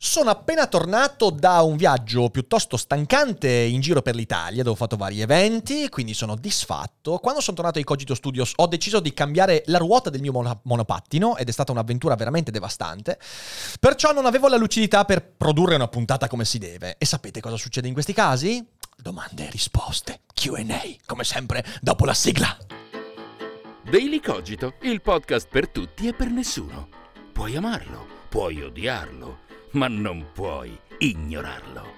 [0.00, 4.96] Sono appena tornato da un viaggio piuttosto stancante in giro per l'Italia, dove ho fatto
[4.96, 7.18] vari eventi, quindi sono disfatto.
[7.18, 10.30] Quando sono tornato ai Cogito Studios ho deciso di cambiare la ruota del mio
[10.62, 13.18] monopattino ed è stata un'avventura veramente devastante.
[13.80, 16.94] Perciò non avevo la lucidità per produrre una puntata come si deve.
[16.96, 18.64] E sapete cosa succede in questi casi?
[18.96, 20.62] Domande e risposte, QA,
[21.06, 22.56] come sempre dopo la sigla.
[23.82, 26.88] Daily Cogito, il podcast per tutti e per nessuno.
[27.32, 31.97] Puoi amarlo, puoi odiarlo ma non puoi ignorarlo.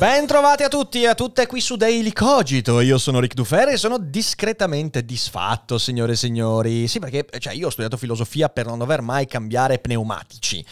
[0.00, 2.80] Bentrovati a tutti e a tutte qui su Daily Cogito.
[2.80, 6.88] Io sono Rick Dufer e sono discretamente disfatto, signore e signori.
[6.88, 10.64] Sì, perché cioè, io ho studiato filosofia per non dover mai cambiare pneumatici.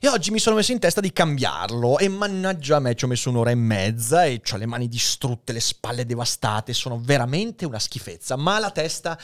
[0.00, 1.98] E oggi mi sono messo in testa di cambiarlo.
[1.98, 5.52] E mannaggia a me ci ho messo un'ora e mezza e ho le mani distrutte,
[5.52, 6.72] le spalle devastate.
[6.72, 8.36] Sono veramente una schifezza.
[8.36, 9.18] Ma la testa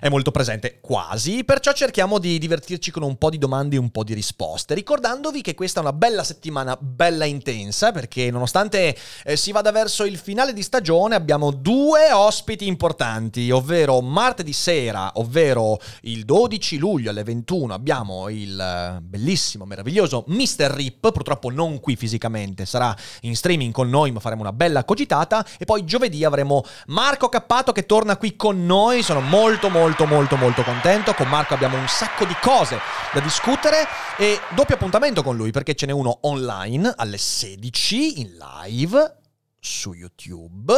[0.00, 1.44] è molto presente, quasi.
[1.44, 4.74] Perciò cerchiamo di divertirci con un po' di domande e un po' di risposte.
[4.74, 10.04] Ricordandovi che questa è una bella settimana, bella intensa, perché nonostante eh, si vada verso
[10.04, 17.10] il finale di stagione, abbiamo due ospiti importanti, ovvero martedì sera, ovvero il 12 luglio
[17.10, 20.70] alle 21, abbiamo il eh, bellissimo, meraviglioso Mr.
[20.70, 25.44] Rip, purtroppo non qui fisicamente, sarà in streaming con noi, ma faremo una bella cogitata.
[25.58, 30.36] E poi giovedì avremo Marco Cappato che torna qui con noi, sono molto molto molto
[30.36, 32.78] molto contento, con Marco abbiamo un sacco di cose
[33.12, 33.86] da discutere
[34.18, 39.14] e doppio appuntamento con lui perché ce n'è uno online alle 16 in live live
[39.58, 40.72] su YouTube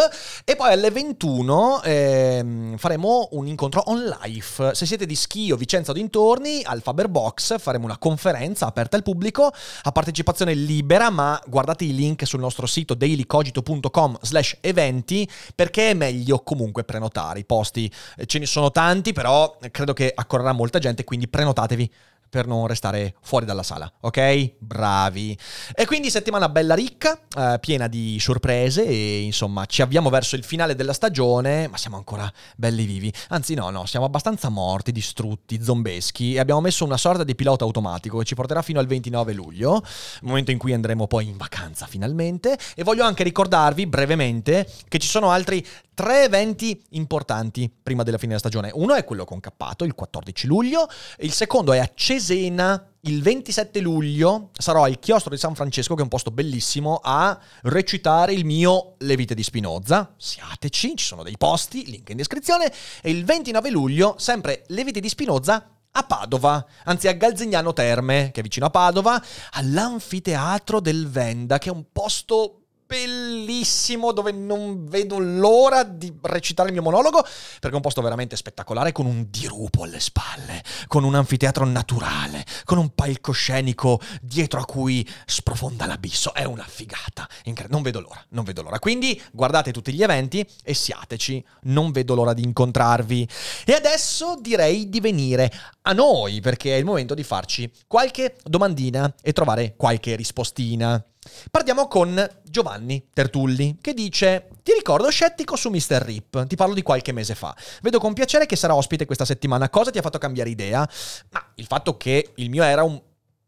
[0.44, 4.74] e poi alle 21 ehm, faremo un incontro on live.
[4.74, 9.52] Se siete di Schio, Vicenza o dintorni, al Faberbox faremo una conferenza aperta al pubblico
[9.82, 15.94] a partecipazione libera, ma guardate i link sul nostro sito dailycogito.com slash eventi perché è
[15.94, 17.40] meglio comunque prenotare.
[17.40, 21.92] I posti eh, ce ne sono tanti, però credo che accorrerà molta gente, quindi prenotatevi
[22.28, 24.54] per non restare fuori dalla sala, ok?
[24.58, 25.36] Bravi.
[25.74, 30.44] E quindi settimana bella ricca, eh, piena di sorprese e insomma ci avviamo verso il
[30.44, 33.12] finale della stagione, ma siamo ancora belli vivi.
[33.28, 37.64] Anzi no, no, siamo abbastanza morti, distrutti, zombeschi e abbiamo messo una sorta di pilota
[37.64, 39.82] automatico che ci porterà fino al 29 luglio,
[40.22, 45.08] momento in cui andremo poi in vacanza finalmente e voglio anche ricordarvi brevemente che ci
[45.08, 45.64] sono altri
[45.98, 48.70] tre eventi importanti prima della fine della stagione.
[48.72, 50.88] Uno è quello con Cappato, il 14 luglio,
[51.18, 56.00] il secondo è a Cesena, il 27 luglio sarò al chiostro di San Francesco, che
[56.00, 60.14] è un posto bellissimo, a recitare il mio Le vite di Spinoza.
[60.16, 62.72] Siateci, ci sono dei posti, link in descrizione.
[63.00, 68.30] E il 29 luglio, sempre Le vite di Spinoza a Padova, anzi a Galzignano Terme,
[68.32, 72.57] che è vicino a Padova, all'anfiteatro del Venda, che è un posto
[72.88, 78.34] bellissimo dove non vedo l'ora di recitare il mio monologo perché è un posto veramente
[78.34, 84.64] spettacolare con un dirupo alle spalle, con un anfiteatro naturale, con un palcoscenico dietro a
[84.64, 86.32] cui sprofonda l'abisso.
[86.32, 87.28] È una figata.
[87.68, 88.78] non vedo l'ora, non vedo l'ora.
[88.78, 91.44] Quindi guardate tutti gli eventi e siateci.
[91.64, 93.28] Non vedo l'ora di incontrarvi.
[93.66, 99.12] E adesso direi di venire a noi perché è il momento di farci qualche domandina
[99.20, 101.04] e trovare qualche rispostina.
[101.50, 106.02] Partiamo con Giovanni Tertulli che dice ti ricordo scettico su Mr.
[106.02, 107.54] Rip, ti parlo di qualche mese fa.
[107.82, 110.88] Vedo con piacere che sarà ospite questa settimana, cosa ti ha fatto cambiare idea?
[111.30, 113.00] Ma il fatto che il mio era un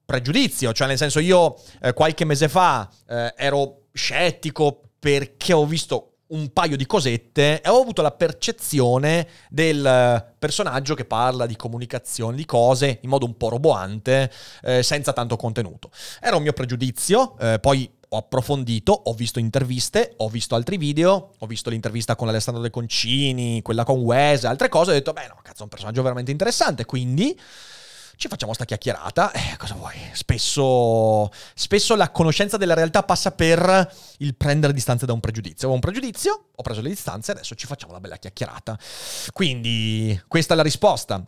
[0.04, 6.09] pregiudizio, cioè nel senso io eh, qualche mese fa eh, ero scettico perché ho visto
[6.30, 12.36] un paio di cosette e ho avuto la percezione del personaggio che parla di comunicazione,
[12.36, 14.30] di cose in modo un po' roboante,
[14.62, 15.90] eh, senza tanto contenuto.
[16.20, 21.32] Era un mio pregiudizio, eh, poi ho approfondito, ho visto interviste, ho visto altri video,
[21.38, 25.28] ho visto l'intervista con Alessandro De Concini, quella con Wes, altre cose, ho detto, beh
[25.28, 27.38] no, cazzo, è un personaggio veramente interessante, quindi
[28.20, 29.32] ci facciamo sta chiacchierata.
[29.32, 29.94] Eh, cosa vuoi?
[30.12, 35.70] Spesso, spesso la conoscenza della realtà passa per il prendere distanze da un pregiudizio.
[35.70, 38.78] Ho un pregiudizio, ho preso le distanze, adesso ci facciamo una bella chiacchierata.
[39.32, 41.24] Quindi, questa è la risposta.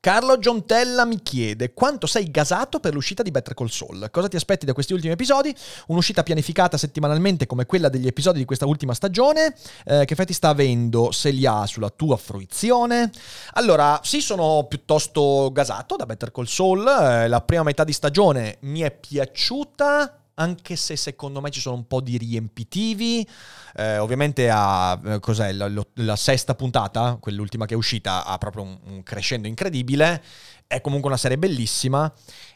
[0.00, 4.08] Carlo Giontella mi chiede quanto sei gasato per l'uscita di Better Call Saul.
[4.10, 5.54] Cosa ti aspetti da questi ultimi episodi?
[5.88, 9.54] Un'uscita pianificata settimanalmente come quella degli episodi di questa ultima stagione?
[9.84, 11.10] Eh, che effetti sta avendo?
[11.10, 13.10] Se li ha sulla tua fruizione?
[13.54, 16.86] Allora, sì, sono piuttosto gasato da Better Call Saul.
[16.86, 21.76] Eh, la prima metà di stagione mi è piaciuta anche se secondo me ci sono
[21.76, 23.26] un po' di riempitivi.
[23.74, 28.62] Eh, ovviamente ha, eh, cos'è, la, la, sesta puntata, quell'ultima che è uscita, ha proprio
[28.62, 30.22] un, un crescendo incredibile.
[30.66, 32.12] È comunque una serie bellissima.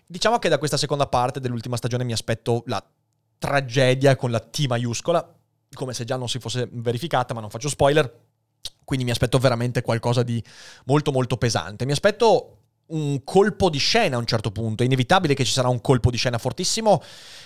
[0.07, 2.85] Diciamo che da questa seconda parte dell'ultima stagione mi aspetto la
[3.39, 5.35] tragedia con la T maiuscola,
[5.75, 8.21] come se già non si fosse verificata, ma non faccio spoiler.
[8.85, 10.43] Quindi mi aspetto veramente qualcosa di
[10.85, 11.85] molto molto pesante.
[11.85, 14.83] Mi aspetto un colpo di scena a un certo punto.
[14.83, 17.03] È inevitabile che ci sarà un colpo di scena fortissimo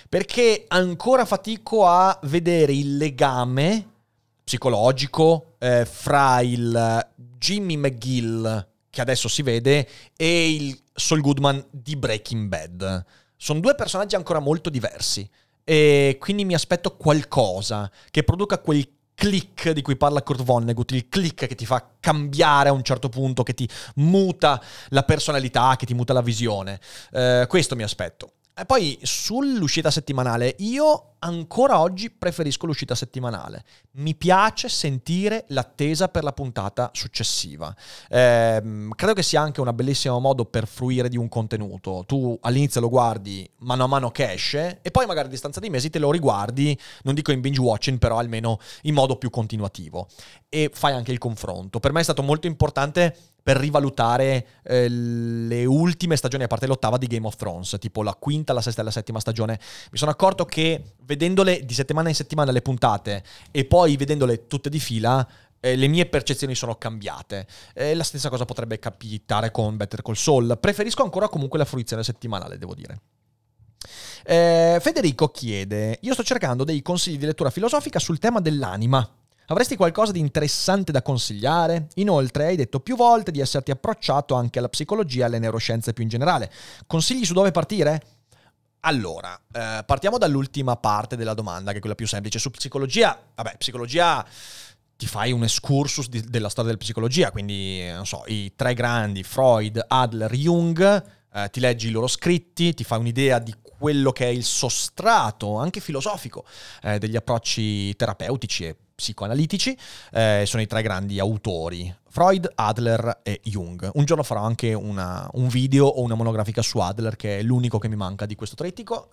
[0.09, 3.95] perché ancora fatico a vedere il legame
[4.43, 7.07] psicologico eh, fra il
[7.37, 13.05] Jimmy McGill che adesso si vede e il Saul Goodman di Breaking Bad.
[13.35, 15.29] Sono due personaggi ancora molto diversi
[15.63, 21.09] e quindi mi aspetto qualcosa che produca quel click di cui parla Kurt Vonnegut, il
[21.09, 25.87] click che ti fa cambiare a un certo punto, che ti muta la personalità, che
[25.87, 26.79] ti muta la visione.
[27.11, 28.33] Eh, questo mi aspetto.
[28.55, 33.63] E poi sull'uscita settimanale, io ancora oggi preferisco l'uscita settimanale.
[33.97, 37.73] Mi piace sentire l'attesa per la puntata successiva.
[38.09, 42.03] Eh, credo che sia anche un bellissimo modo per fruire di un contenuto.
[42.07, 45.69] Tu all'inizio lo guardi mano a mano che esce e poi magari a distanza di
[45.69, 50.07] mesi te lo riguardi, non dico in binge watching, però almeno in modo più continuativo.
[50.49, 51.79] E fai anche il confronto.
[51.79, 53.15] Per me è stato molto importante
[53.47, 58.13] per rivalutare eh, le ultime stagioni, a parte l'ottava di Game of Thrones, tipo la
[58.13, 59.57] quinta, la sesta e la settima stagione.
[59.89, 64.69] Mi sono accorto che vedendole di settimana in settimana le puntate e poi vedendole tutte
[64.69, 65.27] di fila,
[65.59, 67.47] eh, le mie percezioni sono cambiate.
[67.73, 70.57] Eh, la stessa cosa potrebbe capitare con Better Call Saul.
[70.59, 73.01] Preferisco ancora comunque la fruizione settimanale, devo dire.
[74.23, 79.09] Eh, Federico chiede: Io sto cercando dei consigli di lettura filosofica sul tema dell'anima.
[79.49, 81.87] Avresti qualcosa di interessante da consigliare?
[81.95, 86.03] Inoltre hai detto più volte di esserti approcciato anche alla psicologia e alle neuroscienze più
[86.03, 86.51] in generale.
[86.85, 88.16] Consigli su dove partire?
[88.81, 92.39] Allora, eh, partiamo dall'ultima parte della domanda, che è quella più semplice.
[92.39, 94.25] Su psicologia, vabbè, psicologia
[94.95, 99.23] ti fai un excursus di, della storia della psicologia, quindi, non so, i tre grandi,
[99.23, 101.03] Freud, Adler, Jung,
[101.33, 105.57] eh, ti leggi i loro scritti, ti fai un'idea di quello che è il sostrato,
[105.57, 106.45] anche filosofico,
[106.81, 109.77] eh, degli approcci terapeutici e psicoanalitici,
[110.13, 113.89] eh, sono i tre grandi autori, Freud, Adler e Jung.
[113.93, 117.77] Un giorno farò anche una, un video o una monografica su Adler, che è l'unico
[117.79, 119.09] che mi manca di questo trittico.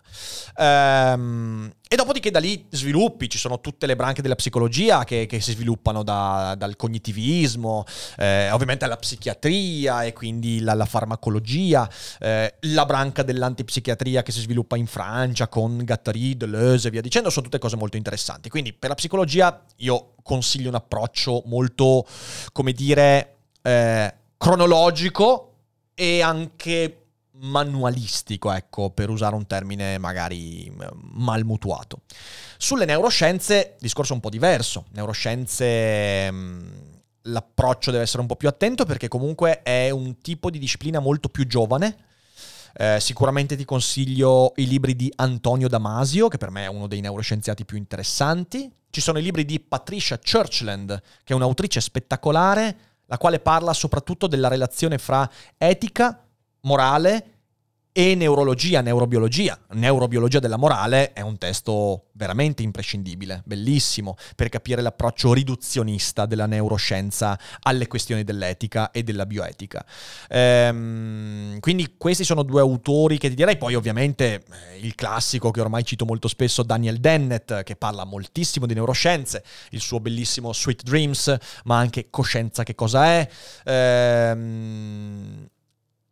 [0.56, 5.40] Ehm, e dopodiché da lì sviluppi, ci sono tutte le branche della psicologia che, che
[5.40, 7.84] si sviluppano da, dal cognitivismo,
[8.16, 11.88] eh, ovviamente alla psichiatria e quindi la, la farmacologia,
[12.18, 17.30] eh, la branca dell'antipsichiatria che si sviluppa in Francia con Gattari, Deleuze e via dicendo,
[17.30, 18.48] sono tutte cose molto interessanti.
[18.48, 22.04] Quindi per la psicologia io consiglio un approccio molto,
[22.50, 25.52] come dire, eh, cronologico
[25.94, 27.04] e anche
[27.36, 30.80] manualistico, ecco, per usare un termine magari mm,
[31.12, 32.00] mal mutuato.
[32.58, 34.86] Sulle neuroscienze, discorso un po' diverso.
[34.92, 36.68] Neuroscienze mm,
[37.22, 41.28] l'approccio deve essere un po' più attento perché comunque è un tipo di disciplina molto
[41.28, 41.96] più giovane.
[42.76, 47.00] Eh, sicuramente ti consiglio i libri di Antonio Damasio, che per me è uno dei
[47.00, 48.70] neuroscienziati più interessanti.
[48.94, 52.76] Ci sono i libri di Patricia Churchland, che è un'autrice spettacolare,
[53.06, 56.24] la quale parla soprattutto della relazione fra etica,
[56.60, 57.33] morale
[57.96, 59.56] e neurologia, neurobiologia.
[59.74, 67.38] Neurobiologia della morale è un testo veramente imprescindibile, bellissimo, per capire l'approccio riduzionista della neuroscienza
[67.60, 69.86] alle questioni dell'etica e della bioetica.
[70.28, 75.60] Ehm, quindi questi sono due autori che ti direi, poi ovviamente eh, il classico che
[75.60, 80.82] ormai cito molto spesso, Daniel Dennett, che parla moltissimo di neuroscienze, il suo bellissimo Sweet
[80.82, 81.36] Dreams,
[81.66, 83.28] ma anche Coscienza che cosa è.
[83.66, 85.48] Ehm,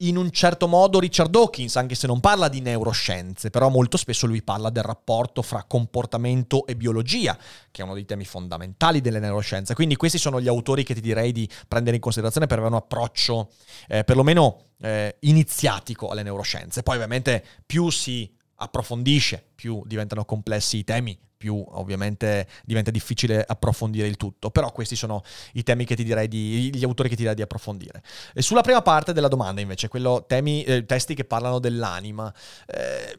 [0.02, 4.26] in un certo modo Richard Dawkins, anche se non parla di neuroscienze, però molto spesso
[4.26, 7.37] lui parla del rapporto fra comportamento e biologia,
[7.71, 9.75] che è uno dei temi fondamentali delle neuroscienze.
[9.75, 12.80] Quindi questi sono gli autori che ti direi di prendere in considerazione per avere un
[12.80, 13.50] approccio
[13.88, 16.82] eh, perlomeno eh, iniziatico alle neuroscienze.
[16.82, 24.06] Poi ovviamente più si approfondisce, più diventano complessi i temi, più ovviamente diventa difficile approfondire
[24.06, 27.22] il tutto, però questi sono i temi che ti direi di, gli autori che ti
[27.22, 28.00] direi di approfondire.
[28.32, 32.32] E sulla prima parte della domanda invece, quello temi, eh, testi che parlano dell'anima,
[32.66, 33.18] eh,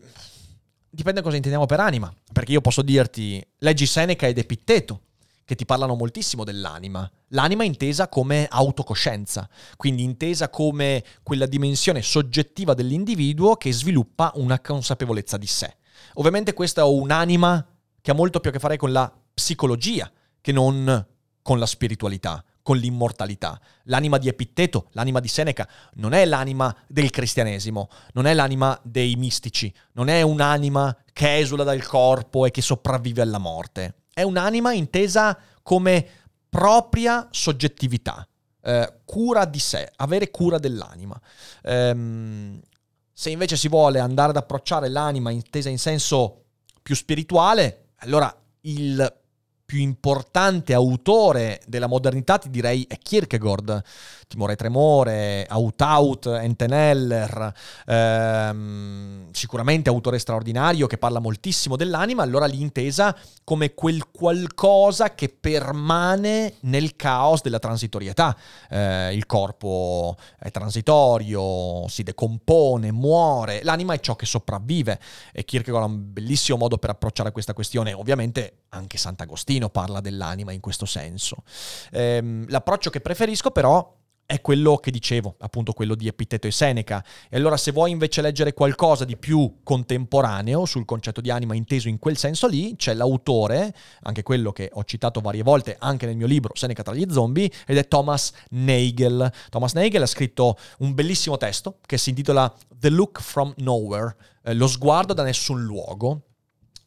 [0.90, 5.02] dipende cosa intendiamo per anima, perché io posso dirti, leggi Seneca ed Epitteto,
[5.44, 7.12] che ti parlano moltissimo dell'anima.
[7.30, 15.36] L'anima intesa come autocoscienza, quindi intesa come quella dimensione soggettiva dell'individuo che sviluppa una consapevolezza
[15.36, 15.76] di sé.
[16.14, 17.73] Ovviamente questa è un'anima
[18.04, 21.08] che ha molto più a che fare con la psicologia che non
[21.42, 23.58] con la spiritualità, con l'immortalità.
[23.84, 29.16] L'anima di Epitteto, l'anima di Seneca, non è l'anima del cristianesimo, non è l'anima dei
[29.16, 33.96] mistici, non è un'anima che esula dal corpo e che sopravvive alla morte.
[34.14, 36.06] È un'anima intesa come
[36.50, 38.28] propria soggettività,
[38.64, 41.20] eh, cura di sé, avere cura dell'anima.
[41.64, 42.60] Ehm,
[43.14, 46.42] se invece si vuole andare ad approcciare l'anima intesa in senso
[46.82, 49.22] più spirituale, allora il
[49.66, 53.82] più importante autore della modernità, ti direi, è Kierkegaard.
[54.34, 57.54] Timore Tremore, Out Enteneller,
[57.86, 66.56] ehm, sicuramente autore straordinario che parla moltissimo dell'anima, allora l'intesa come quel qualcosa che permane
[66.62, 68.36] nel caos della transitorietà.
[68.72, 75.00] Eh, il corpo è transitorio, si decompone, muore, l'anima è ciò che sopravvive
[75.32, 80.52] e Kierkegaard ha un bellissimo modo per approcciare questa questione, ovviamente anche Sant'Agostino parla dell'anima
[80.52, 81.44] in questo senso.
[81.92, 87.04] Eh, l'approccio che preferisco però è quello che dicevo, appunto quello di Epiteto e Seneca.
[87.30, 91.88] E allora se vuoi invece leggere qualcosa di più contemporaneo sul concetto di anima inteso
[91.88, 96.16] in quel senso lì, c'è l'autore, anche quello che ho citato varie volte anche nel
[96.16, 99.32] mio libro Seneca tra gli zombie, ed è Thomas Nagel.
[99.50, 104.54] Thomas Nagel ha scritto un bellissimo testo che si intitola The Look from Nowhere, eh,
[104.54, 106.22] lo sguardo da nessun luogo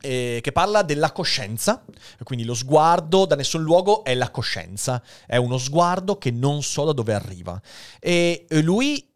[0.07, 1.85] eh, che parla della coscienza,
[2.23, 6.85] quindi lo sguardo da nessun luogo è la coscienza, è uno sguardo che non so
[6.85, 7.61] da dove arriva.
[7.99, 9.07] E lui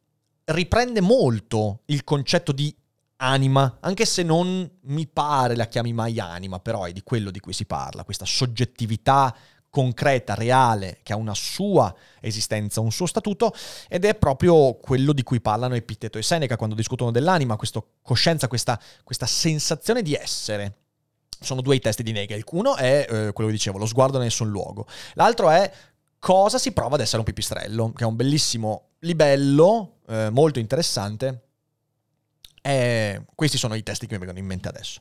[0.45, 2.75] riprende molto il concetto di
[3.17, 7.41] anima, anche se non mi pare la chiami mai anima, però è di quello di
[7.41, 9.35] cui si parla, questa soggettività
[9.71, 13.55] concreta, reale, che ha una sua esistenza, un suo statuto,
[13.89, 18.49] ed è proprio quello di cui parlano Epiteto e Seneca quando discutono dell'anima, questa coscienza,
[18.49, 20.80] questa, questa sensazione di essere.
[21.41, 22.45] Sono due i testi di Nagel.
[22.51, 24.87] Uno è eh, quello che dicevo, lo sguardo da nessun luogo.
[25.15, 25.73] L'altro è
[26.19, 31.45] cosa si prova ad essere un pipistrello, che è un bellissimo libello, eh, molto interessante.
[32.63, 35.01] E questi sono i testi che mi vengono in mente adesso.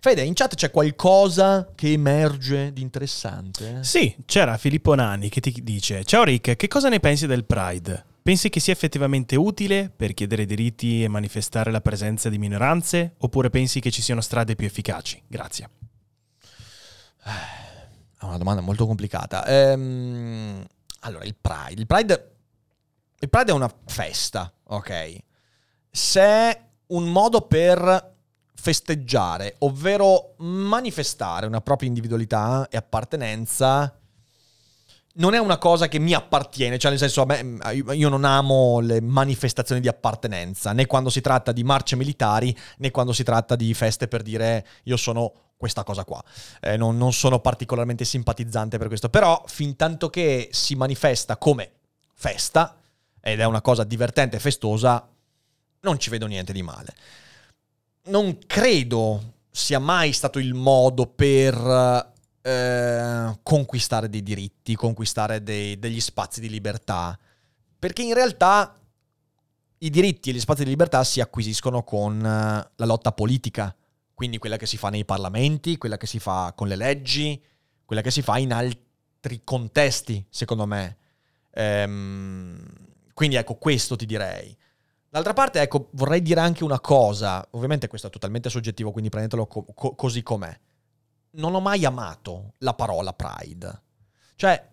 [0.00, 3.82] Fede, in chat c'è qualcosa che emerge di interessante?
[3.82, 8.04] Sì, c'era Filippo Nani che ti dice: Ciao Rick, che cosa ne pensi del Pride?
[8.24, 13.16] Pensi che sia effettivamente utile per chiedere diritti e manifestare la presenza di minoranze?
[13.18, 15.22] Oppure pensi che ci siano strade più efficaci?
[15.26, 15.68] Grazie.
[17.22, 19.44] È una domanda molto complicata.
[19.44, 20.64] Ehm,
[21.00, 21.78] allora, il Pride.
[21.78, 22.36] Il Pride.
[23.18, 25.18] Il Pride è una festa, ok?
[25.90, 28.14] Se è un modo per
[28.54, 34.00] festeggiare, ovvero manifestare una propria individualità e appartenenza,
[35.14, 37.58] non è una cosa che mi appartiene, cioè nel senso a me,
[37.94, 42.90] io non amo le manifestazioni di appartenenza, né quando si tratta di marce militari, né
[42.90, 46.22] quando si tratta di feste per dire io sono questa cosa qua.
[46.60, 51.72] Eh, non, non sono particolarmente simpatizzante per questo, però fin tanto che si manifesta come
[52.12, 52.76] festa,
[53.20, 55.08] ed è una cosa divertente e festosa,
[55.80, 56.94] non ci vedo niente di male
[58.06, 62.12] non credo sia mai stato il modo per
[62.46, 67.18] eh, conquistare dei diritti, conquistare dei, degli spazi di libertà,
[67.78, 68.78] perché in realtà
[69.78, 73.74] i diritti e gli spazi di libertà si acquisiscono con uh, la lotta politica,
[74.12, 77.42] quindi quella che si fa nei parlamenti, quella che si fa con le leggi,
[77.84, 80.98] quella che si fa in altri contesti, secondo me.
[81.52, 82.62] Ehm,
[83.14, 84.54] quindi ecco, questo ti direi.
[85.08, 89.46] D'altra parte, ecco, vorrei dire anche una cosa, ovviamente questo è totalmente soggettivo, quindi prendetelo
[89.46, 90.54] co- co- così com'è.
[91.34, 93.82] Non ho mai amato la parola pride.
[94.36, 94.68] Cioè,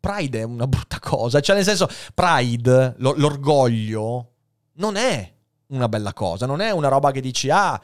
[0.00, 4.32] pride è una brutta cosa, cioè nel senso, pride, lo- l'orgoglio,
[4.74, 5.34] non è
[5.68, 7.80] una bella cosa, non è una roba che dici, ah,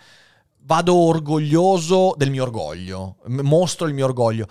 [0.60, 4.46] vado orgoglioso del mio orgoglio, mostro il mio orgoglio.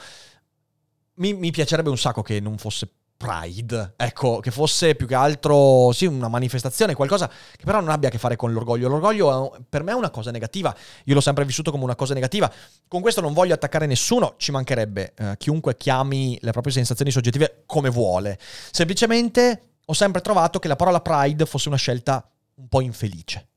[1.15, 2.89] Mi, mi piacerebbe un sacco che non fosse
[3.23, 8.09] Pride, ecco, che fosse più che altro, sì, una manifestazione, qualcosa che però non abbia
[8.09, 8.89] a che fare con l'orgoglio.
[8.89, 10.75] L'orgoglio per me è una cosa negativa,
[11.05, 12.51] io l'ho sempre vissuto come una cosa negativa.
[12.85, 17.63] Con questo non voglio attaccare nessuno, ci mancherebbe, eh, chiunque chiami le proprie sensazioni soggettive
[17.65, 18.37] come vuole.
[18.71, 23.47] Semplicemente ho sempre trovato che la parola Pride fosse una scelta un po' infelice.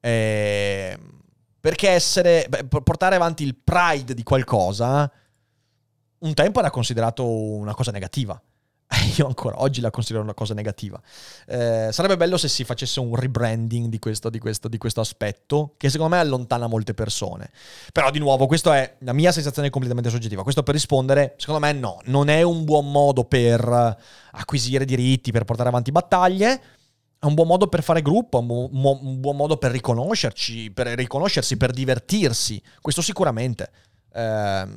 [0.00, 0.98] Eh,
[1.60, 5.08] perché essere, beh, portare avanti il Pride di qualcosa,
[6.18, 8.42] un tempo era considerato una cosa negativa
[9.16, 11.00] io ancora oggi la considero una cosa negativa.
[11.46, 15.74] Eh, sarebbe bello se si facesse un rebranding di questo, di, questo, di questo, aspetto,
[15.76, 17.50] che secondo me allontana molte persone.
[17.92, 20.42] Però, di nuovo, questa è la mia sensazione completamente soggettiva.
[20.42, 23.96] Questo per rispondere, secondo me, no, non è un buon modo per
[24.32, 26.62] acquisire diritti, per portare avanti battaglie.
[27.18, 30.88] È un buon modo per fare gruppo, un, bu- un buon modo per riconoscerci, per
[30.88, 32.62] riconoscersi, per divertirsi.
[32.80, 33.70] Questo sicuramente.
[34.12, 34.68] Eh,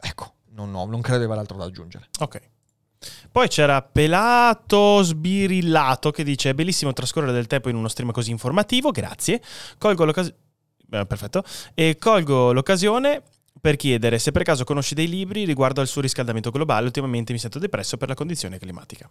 [0.00, 2.08] ecco, non, no, non credo di avere altro da aggiungere.
[2.18, 2.54] Ok.
[3.30, 8.30] Poi c'era Pelato Sbirillato che dice: È bellissimo trascorrere del tempo in uno stream così
[8.30, 9.40] informativo, grazie.
[9.78, 10.36] Colgo l'occasione.
[10.88, 11.42] perfetto.
[11.74, 13.22] E colgo l'occasione
[13.60, 16.86] per chiedere se per caso conosci dei libri riguardo al surriscaldamento globale.
[16.86, 19.10] Ultimamente mi sento depresso per la condizione climatica.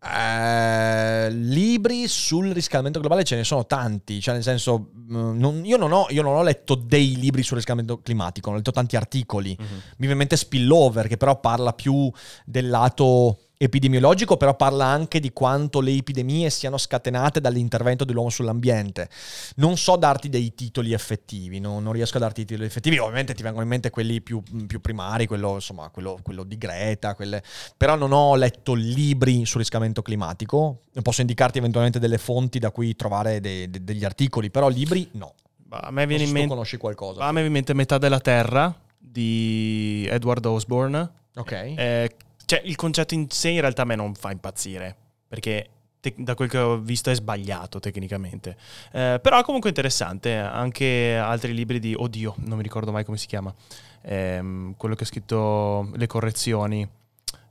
[0.00, 5.76] Eh, libri sul riscaldamento globale ce ne sono tanti, cioè nel senso, mm, non, io,
[5.76, 9.56] non ho, io, non ho, letto dei libri sul riscaldamento climatico, ho letto tanti articoli.
[9.60, 9.72] Mm-hmm.
[9.72, 12.10] Mi viene in mente Spillover, che però parla più
[12.44, 19.08] del lato epidemiologico, però parla anche di quanto le epidemie siano scatenate dall'intervento dell'uomo sull'ambiente.
[19.56, 21.80] Non so darti dei titoli effettivi, no?
[21.80, 25.26] non riesco a darti titoli effettivi, ovviamente ti vengono in mente quelli più, più primari,
[25.26, 27.42] quello, insomma, quello, quello di Greta, quelle...
[27.76, 32.94] però non ho letto libri sul riscaldamento climatico, posso indicarti eventualmente delle fonti da cui
[32.94, 35.34] trovare de, de, degli articoli, però libri no.
[35.70, 36.48] A me viene in mente...
[36.48, 37.22] conosci qualcosa.
[37.22, 41.10] A me viene in mente Metà della Terra di Edward Osborne.
[41.34, 41.52] Ok.
[41.52, 42.10] Eh,
[42.48, 44.96] cioè, il concetto in sé in realtà a me non fa impazzire,
[45.28, 45.68] perché
[46.00, 48.56] te- da quel che ho visto è sbagliato tecnicamente.
[48.90, 51.94] Eh, però comunque interessante, anche altri libri di...
[51.94, 53.54] Oddio, non mi ricordo mai come si chiama.
[54.00, 56.88] Eh, quello che ha scritto Le correzioni.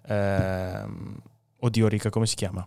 [0.07, 0.85] Eh,
[1.59, 2.65] oddio, Rica, come si chiama?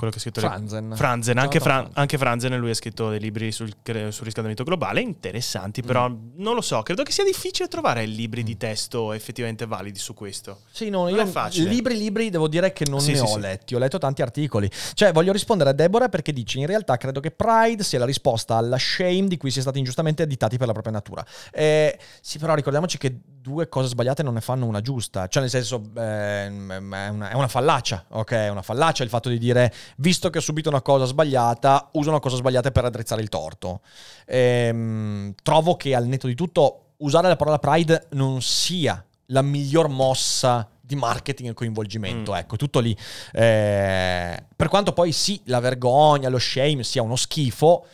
[0.00, 0.92] Quello che ha scritto Franzen.
[0.96, 1.90] Franzen, anche, Fra...
[1.92, 6.30] anche, Franzen, lui ha scritto dei libri sul, sul riscaldamento globale, interessanti, però mm.
[6.36, 10.60] non lo so, credo che sia difficile trovare libri di testo effettivamente validi su questo.
[10.70, 11.68] Sì, no, non io è facile.
[11.68, 13.40] libri, libri, devo dire che non sì, ne sì, ho sì.
[13.40, 14.70] letti, ho letto tanti articoli.
[14.94, 18.56] Cioè, voglio rispondere a Deborah perché dice, in realtà credo che Pride sia la risposta
[18.56, 21.22] alla shame di cui si è stati ingiustamente additati per la propria natura.
[21.52, 25.50] Eh, sì, però ricordiamoci che due cose sbagliate non ne fanno una giusta, cioè nel
[25.50, 28.30] senso eh, è, una, è una fallacia, ok?
[28.30, 32.10] È una fallacia il fatto di dire visto che ho subito una cosa sbagliata, uso
[32.10, 33.80] una cosa sbagliata per addrizzare il torto.
[34.26, 39.88] Ehm, trovo che al netto di tutto usare la parola pride non sia la miglior
[39.88, 42.32] mossa di marketing e coinvolgimento.
[42.32, 42.36] Mm.
[42.36, 42.96] Ecco, tutto lì.
[43.32, 47.86] Eh, per quanto poi sì, la vergogna, lo shame sia uno schifo,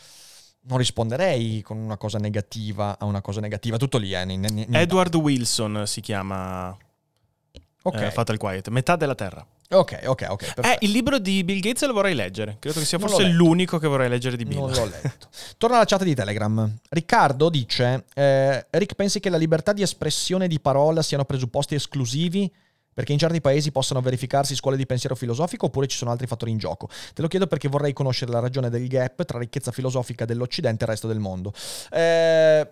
[0.63, 3.77] non risponderei con una cosa negativa a una cosa negativa.
[3.77, 4.15] Tutto lì.
[4.15, 6.77] Eh, n- n- Edward Wilson si chiama.
[7.83, 8.01] Ok.
[8.01, 9.47] Eh, Fatal Quiet, metà della Terra.
[9.69, 10.43] Ok, ok, ok.
[10.63, 12.57] Eh, il libro di Bill Gates lo vorrei leggere.
[12.61, 14.59] Credo che sia forse l'unico che vorrei leggere di Bill.
[14.59, 15.29] Non l'ho letto.
[15.59, 16.73] Torna alla chat di Telegram.
[16.89, 21.75] Riccardo dice: eh, Rick, pensi che la libertà di espressione e di parola siano presupposti
[21.75, 22.53] esclusivi?
[22.97, 26.51] Perché in certi paesi possono verificarsi scuole di pensiero filosofico oppure ci sono altri fattori
[26.51, 26.89] in gioco?
[27.13, 30.87] Te lo chiedo perché vorrei conoscere la ragione del gap tra ricchezza filosofica dell'Occidente e
[30.87, 31.53] il resto del mondo.
[31.91, 32.67] Eh,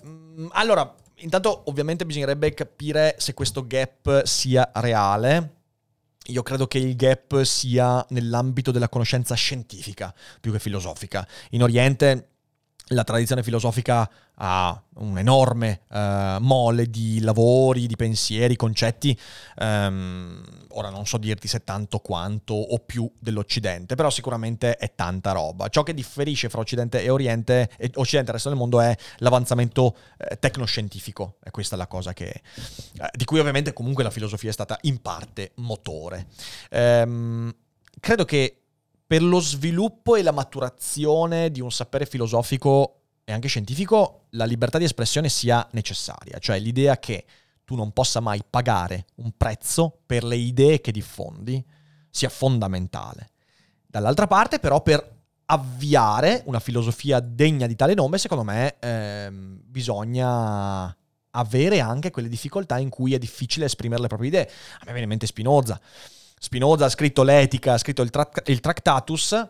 [0.53, 5.64] allora, intanto ovviamente bisognerebbe capire se questo gap sia reale
[6.29, 11.27] io credo che il gap sia nell'ambito della conoscenza scientifica più che filosofica.
[11.51, 12.34] In Oriente
[12.89, 19.19] la tradizione filosofica ha un enorme uh, mole di lavori, di pensieri, concetti.
[19.57, 25.33] Um, ora non so dirti se tanto quanto o più dell'Occidente, però sicuramente è tanta
[25.33, 25.69] roba.
[25.69, 28.95] Ciò che differisce fra Occidente e Oriente, e Occidente e il resto del mondo, è
[29.19, 31.37] l'avanzamento eh, tecnoscientifico.
[31.43, 32.43] E questa è la cosa che, eh,
[33.15, 36.27] di cui ovviamente comunque la filosofia è stata in parte motore.
[36.71, 37.55] Um,
[38.01, 38.64] credo che
[39.07, 44.79] per lo sviluppo e la maturazione di un sapere filosofico e anche scientifico, la libertà
[44.79, 47.25] di espressione sia necessaria, cioè l'idea che
[47.65, 51.65] tu non possa mai pagare un prezzo per le idee che diffondi
[52.11, 53.31] sia fondamentale.
[53.87, 55.13] Dall'altra parte, però, per
[55.47, 60.95] avviare una filosofia degna di tale nome, secondo me ehm, bisogna
[61.31, 64.47] avere anche quelle difficoltà in cui è difficile esprimere le proprie idee.
[64.47, 65.81] A me viene in mente Spinoza.
[66.45, 69.49] Spinoza ha scritto l'etica, ha scritto il, tra- il Tractatus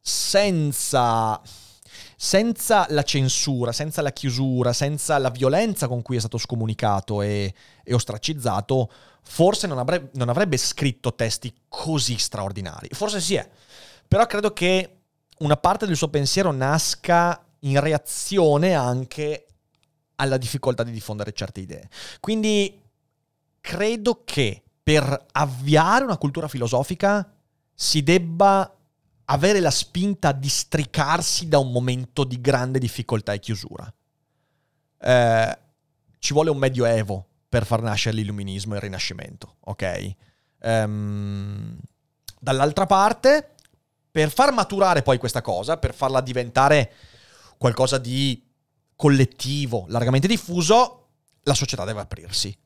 [0.00, 1.38] senza,
[2.16, 7.52] senza, la censura, senza la chiusura, senza la violenza con cui è stato scomunicato e,
[7.84, 8.90] e ostracizzato,
[9.24, 12.88] forse non avrebbe, non avrebbe scritto testi così straordinari.
[12.92, 13.46] Forse sì è,
[14.08, 15.00] però credo che
[15.40, 19.48] una parte del suo pensiero nasca in reazione anche
[20.14, 21.90] alla difficoltà di diffondere certe idee.
[22.20, 22.80] Quindi
[23.60, 27.28] credo che per avviare una cultura filosofica
[27.72, 28.70] si debba
[29.24, 33.92] avere la spinta a districarsi da un momento di grande difficoltà e chiusura.
[35.00, 35.58] Eh,
[36.18, 40.14] ci vuole un medioevo per far nascere l'illuminismo e il rinascimento, ok?
[40.60, 41.78] Um,
[42.38, 43.54] dall'altra parte,
[44.10, 46.92] per far maturare poi questa cosa, per farla diventare
[47.56, 48.42] qualcosa di
[48.96, 51.08] collettivo, largamente diffuso,
[51.42, 52.56] la società deve aprirsi.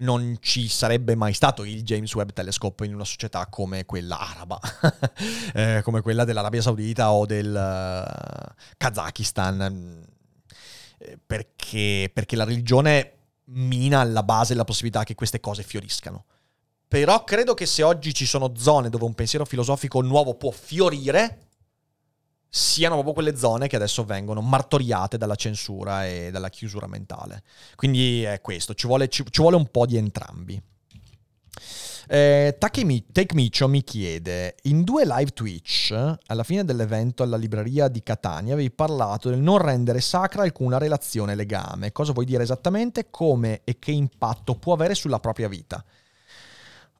[0.00, 4.60] Non ci sarebbe mai stato il James Webb Telescope in una società come quella araba,
[5.54, 10.06] eh, come quella dell'Arabia Saudita o del uh, Kazakistan,
[10.98, 13.12] eh, perché, perché la religione
[13.46, 16.26] mina alla base la possibilità che queste cose fioriscano.
[16.86, 21.47] Però credo che se oggi ci sono zone dove un pensiero filosofico nuovo può fiorire,
[22.48, 27.42] siano proprio quelle zone che adesso vengono martoriate dalla censura e dalla chiusura mentale.
[27.76, 30.62] Quindi è questo, ci vuole, ci, ci vuole un po' di entrambi.
[32.10, 32.84] Eh, Take
[33.34, 35.92] Micho mi chiede: In due live Twitch,
[36.26, 41.34] alla fine dell'evento alla libreria di Catania, avevi parlato del non rendere sacra alcuna relazione
[41.34, 41.92] legame.
[41.92, 43.08] Cosa vuoi dire esattamente?
[43.10, 45.84] Come e che impatto può avere sulla propria vita?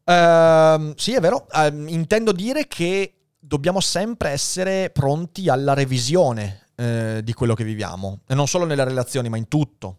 [0.05, 1.47] Uh, sì, è vero.
[1.53, 8.21] Uh, intendo dire che dobbiamo sempre essere pronti alla revisione uh, di quello che viviamo,
[8.27, 9.99] e non solo nelle relazioni, ma in tutto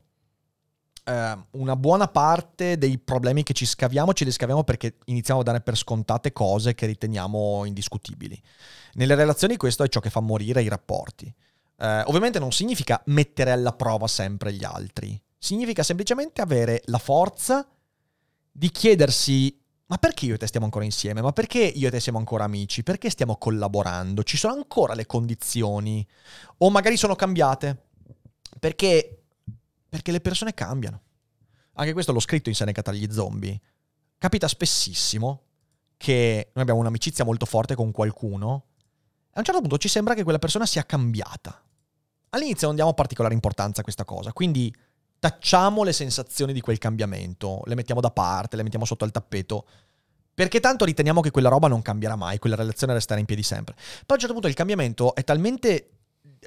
[1.09, 5.43] eh, una buona parte dei problemi che ci scaviamo ce li scaviamo perché iniziamo a
[5.43, 8.39] dare per scontate cose che riteniamo indiscutibili.
[8.93, 11.33] Nelle relazioni questo è ciò che fa morire i rapporti.
[11.77, 17.67] Eh, ovviamente non significa mettere alla prova sempre gli altri, significa semplicemente avere la forza
[18.51, 19.58] di chiedersi
[19.89, 21.21] ma perché io e te stiamo ancora insieme?
[21.21, 22.83] Ma perché io e te siamo ancora amici?
[22.83, 24.23] Perché stiamo collaborando?
[24.23, 26.07] Ci sono ancora le condizioni?
[26.57, 27.85] O magari sono cambiate?
[28.59, 29.19] Perché
[29.89, 31.01] perché le persone cambiano.
[31.73, 33.59] Anche questo l'ho scritto in Seneca tra gli zombie.
[34.17, 35.43] Capita spessissimo
[35.97, 38.65] che noi abbiamo un'amicizia molto forte con qualcuno
[39.25, 41.63] e a un certo punto ci sembra che quella persona sia cambiata.
[42.29, 44.73] All'inizio non diamo particolare importanza a questa cosa, quindi
[45.19, 49.65] tacciamo le sensazioni di quel cambiamento, le mettiamo da parte, le mettiamo sotto al tappeto,
[50.33, 53.75] perché tanto riteniamo che quella roba non cambierà mai, quella relazione resterà in piedi sempre.
[53.75, 55.89] Poi a un certo punto il cambiamento è talmente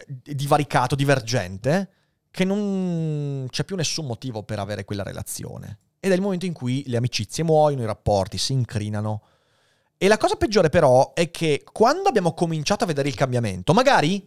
[0.07, 1.91] divaricato, divergente,
[2.31, 5.79] che non c'è più nessun motivo per avere quella relazione.
[6.01, 9.23] Ed è il momento in cui le amicizie muoiono, i rapporti si incrinano.
[9.99, 14.27] E la cosa peggiore però è che quando abbiamo cominciato a vedere il cambiamento, magari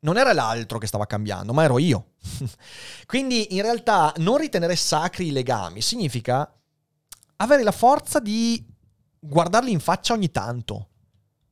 [0.00, 2.10] non era l'altro che stava cambiando, ma ero io.
[3.06, 6.52] Quindi in realtà non ritenere sacri i legami significa
[7.36, 8.64] avere la forza di
[9.18, 10.88] guardarli in faccia ogni tanto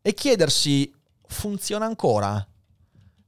[0.03, 0.93] e chiedersi
[1.27, 2.47] funziona ancora?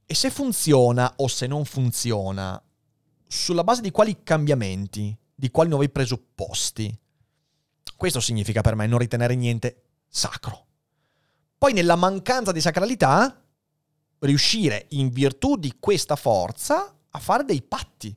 [0.05, 2.61] E se funziona o se non funziona,
[3.27, 6.97] sulla base di quali cambiamenti, di quali nuovi presupposti.
[7.95, 10.65] Questo significa per me non ritenere niente sacro.
[11.57, 13.43] Poi nella mancanza di sacralità,
[14.19, 18.15] riuscire in virtù di questa forza a fare dei patti.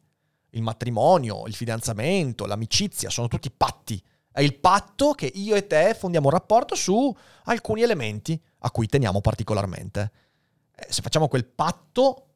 [0.50, 4.02] Il matrimonio, il fidanzamento, l'amicizia, sono tutti patti.
[4.32, 8.86] È il patto che io e te fondiamo un rapporto su alcuni elementi a cui
[8.86, 10.12] teniamo particolarmente.
[10.74, 12.26] Eh, se facciamo quel patto,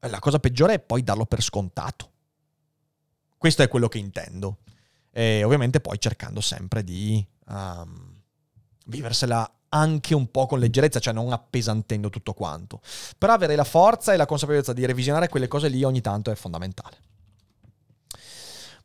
[0.00, 2.10] la cosa peggiore è poi darlo per scontato.
[3.36, 4.58] Questo è quello che intendo.
[5.10, 8.20] E ovviamente poi cercando sempre di um,
[8.86, 12.80] viversela anche un po' con leggerezza, cioè non appesantendo tutto quanto.
[13.18, 16.34] Però avere la forza e la consapevolezza di revisionare quelle cose lì ogni tanto è
[16.34, 16.96] fondamentale.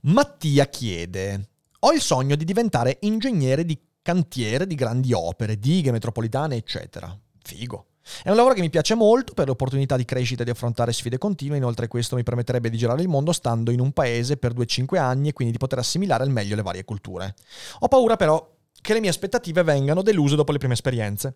[0.02, 1.50] Mattia chiede:
[1.82, 7.16] Ho il sogno di diventare ingegnere di cantiere di grandi opere, dighe metropolitane, eccetera.
[7.42, 7.86] Figo.
[8.24, 11.20] È un lavoro che mi piace molto per l'opportunità di crescita e di affrontare sfide
[11.20, 14.98] continue, inoltre questo mi permetterebbe di girare il mondo stando in un paese per 2-5
[14.98, 17.36] anni e quindi di poter assimilare al meglio le varie culture.
[17.80, 21.34] Ho paura però che le mie aspettative vengano deluse dopo le prime esperienze,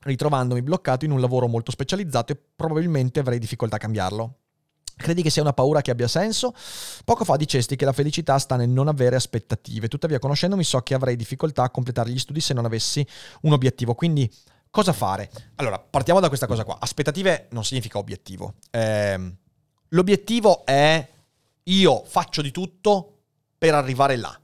[0.00, 4.34] ritrovandomi bloccato in un lavoro molto specializzato e probabilmente avrei difficoltà a cambiarlo.
[4.96, 6.54] Credi che sia una paura che abbia senso?
[7.04, 10.92] Poco fa dicesti che la felicità sta nel non avere aspettative, tuttavia conoscendomi so che
[10.92, 13.06] avrei difficoltà a completare gli studi se non avessi
[13.42, 14.30] un obiettivo, quindi
[14.70, 15.28] Cosa fare?
[15.56, 16.76] Allora, partiamo da questa cosa qua.
[16.78, 18.54] Aspettative non significa obiettivo.
[18.70, 19.34] Eh,
[19.88, 21.08] l'obiettivo è
[21.64, 23.22] io faccio di tutto
[23.58, 24.40] per arrivare là.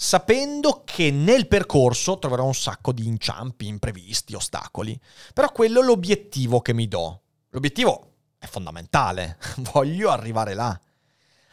[0.00, 4.98] Sapendo che nel percorso troverò un sacco di inciampi, imprevisti, ostacoli.
[5.34, 7.22] Però quello è l'obiettivo che mi do.
[7.48, 9.38] L'obiettivo è fondamentale.
[9.72, 10.80] Voglio arrivare là.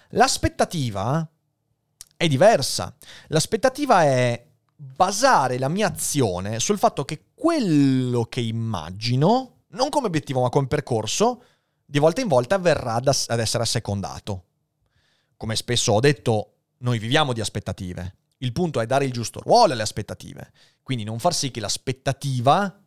[0.09, 1.27] L'aspettativa
[2.15, 2.95] è diversa.
[3.29, 10.43] L'aspettativa è basare la mia azione sul fatto che quello che immagino, non come obiettivo
[10.43, 11.41] ma come percorso,
[11.83, 14.43] di volta in volta verrà ad essere assecondato.
[15.35, 18.17] come spesso ho detto, noi viviamo di aspettative.
[18.39, 20.51] Il punto è dare il giusto ruolo alle aspettative.
[20.83, 22.81] Quindi non far sì che l'aspettativa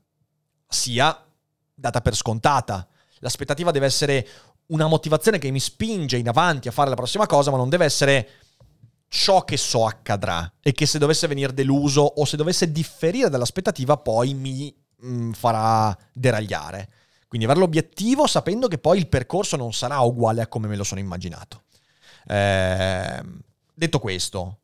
[0.69, 1.27] sia
[1.75, 2.87] data per scontata.
[3.21, 4.29] L'aspettativa deve essere
[4.67, 7.85] una motivazione che mi spinge in avanti a fare la prossima cosa, ma non deve
[7.85, 8.29] essere
[9.09, 13.97] ciò che so accadrà e che se dovesse venire deluso o se dovesse differire dall'aspettativa
[13.97, 16.91] poi mi mh, mm, farà deragliare.
[17.27, 20.85] Quindi avere l'obiettivo sapendo che poi il percorso non sarà uguale a come me lo
[20.85, 21.63] sono immaginato.
[22.27, 23.23] Eh,
[23.75, 24.61] detto questo,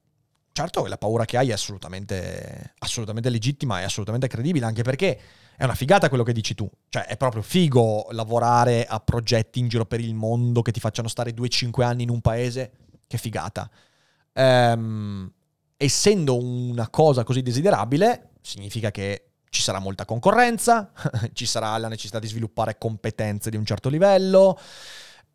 [0.54, 5.20] certo la paura che hai è assolutamente, assolutamente legittima e assolutamente credibile, anche perché
[5.56, 6.70] è una figata quello che dici tu.
[6.88, 11.08] Cioè, è proprio figo lavorare a progetti in giro per il mondo che ti facciano
[11.08, 12.72] stare 2-5 anni in un paese.
[13.06, 13.68] Che figata.
[14.32, 15.30] Ehm,
[15.76, 20.92] essendo una cosa così desiderabile, significa che ci sarà molta concorrenza,
[21.34, 24.58] ci sarà la necessità di sviluppare competenze di un certo livello,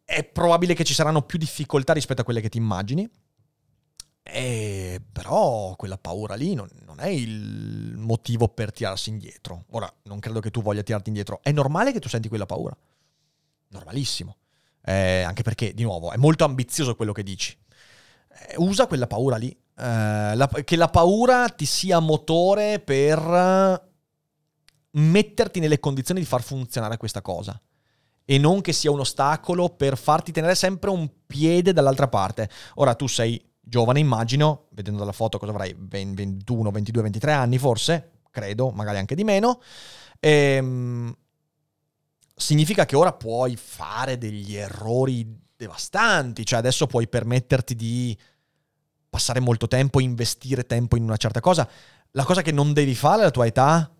[0.05, 3.09] è probabile che ci saranno più difficoltà rispetto a quelle che ti immagini.
[4.21, 4.68] E
[5.19, 9.65] però quella paura lì non, non, è il motivo per tirarsi indietro.
[9.71, 11.41] Ora, non credo che tu voglia tirarti indietro.
[11.43, 12.73] È normale che tu senti quella paura.
[13.67, 14.37] Normalissimo.
[14.81, 17.53] Eh, anche perché, di nuovo, è molto ambizioso quello che dici.
[18.47, 19.49] Eh, usa quella paura lì.
[19.49, 23.87] Eh, la, che la paura ti sia motore per
[24.91, 27.61] metterti nelle condizioni di far funzionare questa cosa
[28.23, 32.49] e non che sia un ostacolo per farti tenere sempre un piede dall'altra parte.
[32.75, 38.11] Ora tu sei giovane, immagino, vedendo dalla foto cosa avrai, 21, 22, 23 anni forse,
[38.31, 39.61] credo, magari anche di meno.
[40.19, 41.15] Ehm,
[42.35, 48.17] significa che ora puoi fare degli errori devastanti, cioè adesso puoi permetterti di
[49.09, 51.69] passare molto tempo, investire tempo in una certa cosa.
[52.11, 53.91] La cosa che non devi fare alla tua età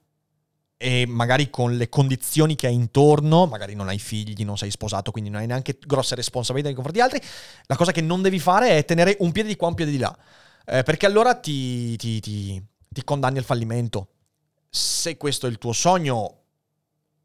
[0.82, 5.12] e magari con le condizioni che hai intorno, magari non hai figli, non sei sposato,
[5.12, 7.30] quindi non hai neanche grosse responsabilità nei confronti di altri,
[7.66, 9.98] la cosa che non devi fare è tenere un piede di qua, un piede di
[9.98, 10.18] là,
[10.66, 14.08] eh, perché allora ti, ti, ti, ti condanni al fallimento.
[14.70, 16.44] Se questo è il tuo sogno,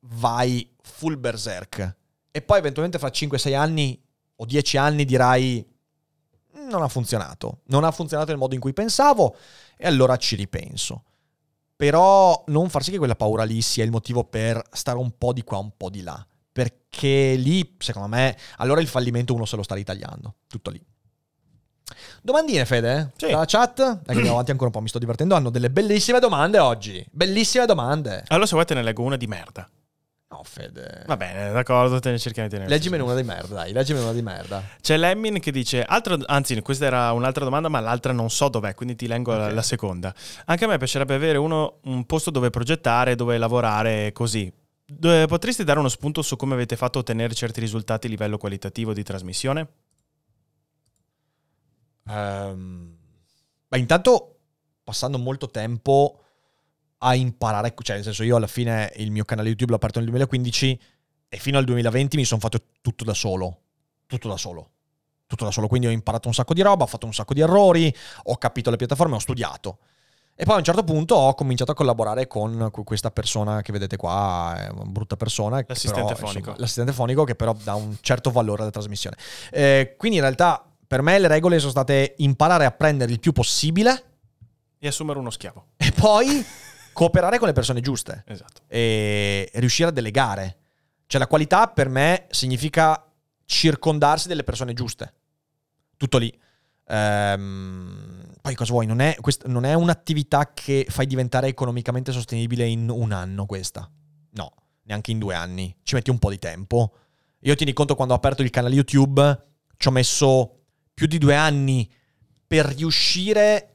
[0.00, 1.96] vai full berserk.
[2.32, 4.02] E poi eventualmente fra 5-6 anni
[4.34, 5.64] o 10 anni dirai
[6.68, 9.36] non ha funzionato, non ha funzionato nel modo in cui pensavo
[9.76, 11.04] e allora ci ripenso.
[11.76, 15.32] Però non far sì che quella paura lì sia il motivo per stare un po'
[15.32, 16.24] di qua, un po' di là.
[16.52, 20.34] Perché lì, secondo me, allora il fallimento uno se lo sta ritagliando.
[20.46, 20.80] Tutto lì.
[22.22, 23.12] Domandine, Fede?
[23.16, 23.26] Sì.
[23.26, 23.80] Dalla chat?
[24.06, 25.34] Andiamo avanti ancora un po', mi sto divertendo.
[25.34, 27.04] Hanno delle bellissime domande oggi.
[27.10, 28.22] Bellissime domande.
[28.28, 29.68] Allora, se vuoi te ne leggo una di merda.
[30.34, 31.04] No, Fede.
[31.06, 32.74] Va bene, d'accordo, te ne cerchiamo di tenere.
[32.74, 34.64] Leggimi una di merda, dai, leggimi una di merda.
[34.80, 38.74] C'è Lemmin che dice, altro, anzi, questa era un'altra domanda, ma l'altra non so dov'è,
[38.74, 39.46] quindi ti leggo okay.
[39.46, 40.12] la, la, seconda.
[40.46, 44.52] Anche a me piacerebbe avere uno, un posto dove progettare, dove lavorare così.
[44.84, 48.92] Dove potresti dare uno spunto su come avete fatto ottenere certi risultati a livello qualitativo
[48.92, 49.68] di trasmissione?
[52.08, 52.92] Um,
[53.68, 54.38] beh, intanto,
[54.82, 56.23] passando molto tempo
[57.06, 60.08] a imparare, cioè nel senso io alla fine il mio canale YouTube l'ho aperto nel
[60.08, 60.80] 2015
[61.28, 63.58] e fino al 2020 mi sono fatto tutto da solo,
[64.06, 64.70] tutto da solo,
[65.26, 67.40] tutto da solo, quindi ho imparato un sacco di roba, ho fatto un sacco di
[67.40, 69.78] errori, ho capito le piattaforme, ho studiato.
[70.34, 73.96] E poi a un certo punto ho cominciaato a collaborare con questa persona che vedete
[73.96, 75.62] qua, è una brutta persona.
[75.64, 76.38] L'assistente però, fonico.
[76.38, 79.16] Insomma, l'assistente fonico che però dà un certo valore alla trasmissione.
[79.52, 83.32] Eh, quindi in realtà per me le regole sono state imparare a prendere il più
[83.32, 84.04] possibile.
[84.78, 85.66] E assumere uno schiavo.
[85.76, 86.44] E poi
[86.94, 88.62] cooperare con le persone giuste esatto.
[88.68, 90.56] e riuscire a delegare.
[91.06, 93.06] Cioè la qualità per me significa
[93.44, 95.12] circondarsi delle persone giuste.
[95.98, 96.34] Tutto lì.
[96.86, 98.86] Ehm, poi cosa vuoi?
[98.86, 103.90] Non è, quest- non è un'attività che fai diventare economicamente sostenibile in un anno questa.
[104.30, 104.52] No,
[104.84, 105.76] neanche in due anni.
[105.82, 106.94] Ci metti un po' di tempo.
[107.40, 109.44] Io tieni conto quando ho aperto il canale YouTube,
[109.76, 110.60] ci ho messo
[110.94, 111.90] più di due anni
[112.46, 113.73] per riuscire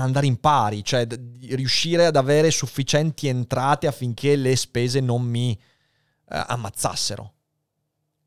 [0.00, 1.06] andare in pari, cioè
[1.50, 7.34] riuscire ad avere sufficienti entrate affinché le spese non mi eh, ammazzassero.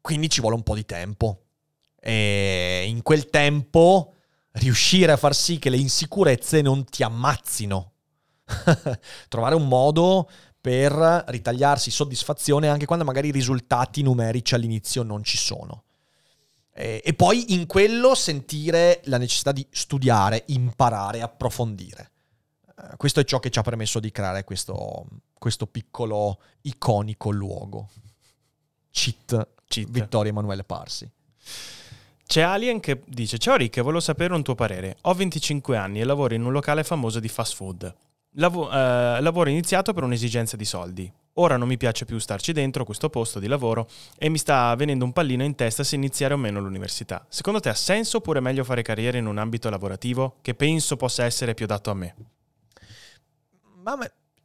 [0.02, 1.46] Quindi ci vuole un po' di tempo.
[2.00, 4.14] E in quel tempo
[4.54, 7.94] riuscire a far sì che le insicurezze non ti ammazzino.
[9.28, 10.30] Trovare un modo
[10.62, 15.85] per ritagliarsi soddisfazione anche quando magari i risultati numerici all'inizio non ci sono.
[16.78, 22.12] Eh, e poi in quello sentire la necessità di studiare, imparare, approfondire.
[22.78, 27.90] Eh, questo è ciò che ci ha permesso di creare questo, questo piccolo iconico luogo.
[28.92, 29.90] Cheat, Cheat.
[29.90, 31.10] Vittorio Emanuele Parsi.
[32.28, 34.98] C'è Alien che dice: Ciao Rick, volevo sapere un tuo parere.
[35.02, 37.96] Ho 25 anni e lavoro in un locale famoso di fast food.
[38.38, 41.12] Lav- eh, lavoro iniziato per un'esigenza di soldi.
[41.38, 45.04] Ora non mi piace più starci dentro questo posto di lavoro e mi sta venendo
[45.04, 47.26] un pallino in testa se iniziare o meno l'università.
[47.28, 50.96] Secondo te ha senso oppure è meglio fare carriera in un ambito lavorativo che penso
[50.96, 52.16] possa essere più adatto a me?
[53.82, 53.98] Ma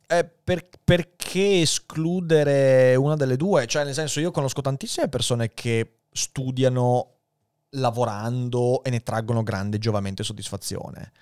[0.09, 3.67] eh, per, perché escludere una delle due?
[3.67, 7.19] Cioè, nel senso, io conosco tantissime persone che studiano
[7.75, 11.13] lavorando e ne traggono grande giovamento e soddisfazione.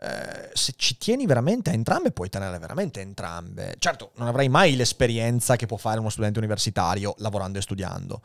[0.00, 3.74] Eh, se ci tieni veramente a entrambe, puoi tenere veramente entrambe.
[3.78, 8.22] Certo, non avrai mai l'esperienza che può fare uno studente universitario lavorando e studiando.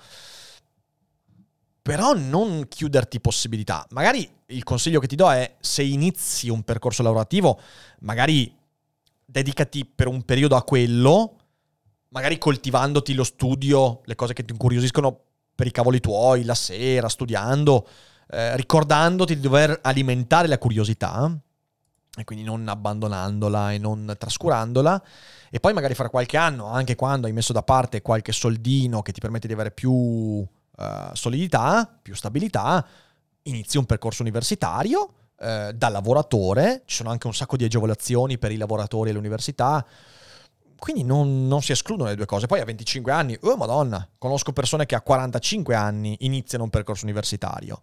[1.81, 3.85] Però non chiuderti possibilità.
[3.89, 7.59] Magari il consiglio che ti do è se inizi un percorso lavorativo,
[8.01, 8.55] magari
[9.25, 11.37] dedicati per un periodo a quello,
[12.09, 15.19] magari coltivandoti lo studio, le cose che ti incuriosiscono
[15.55, 17.87] per i cavoli tuoi, la sera, studiando,
[18.29, 21.35] eh, ricordandoti di dover alimentare la curiosità
[22.15, 25.01] e quindi non abbandonandola e non trascurandola.
[25.49, 29.11] E poi magari fra qualche anno, anche quando hai messo da parte qualche soldino che
[29.11, 30.47] ti permette di avere più uh,
[31.13, 32.85] solidità, più stabilità,
[33.43, 36.83] inizi un percorso universitario uh, da lavoratore.
[36.85, 39.85] Ci sono anche un sacco di agevolazioni per i lavoratori all'università.
[40.83, 42.45] Quindi non, non, si escludono le due cose.
[42.45, 47.05] Poi a 25 anni, oh madonna, conosco persone che a 45 anni iniziano un percorso
[47.05, 47.79] universitario.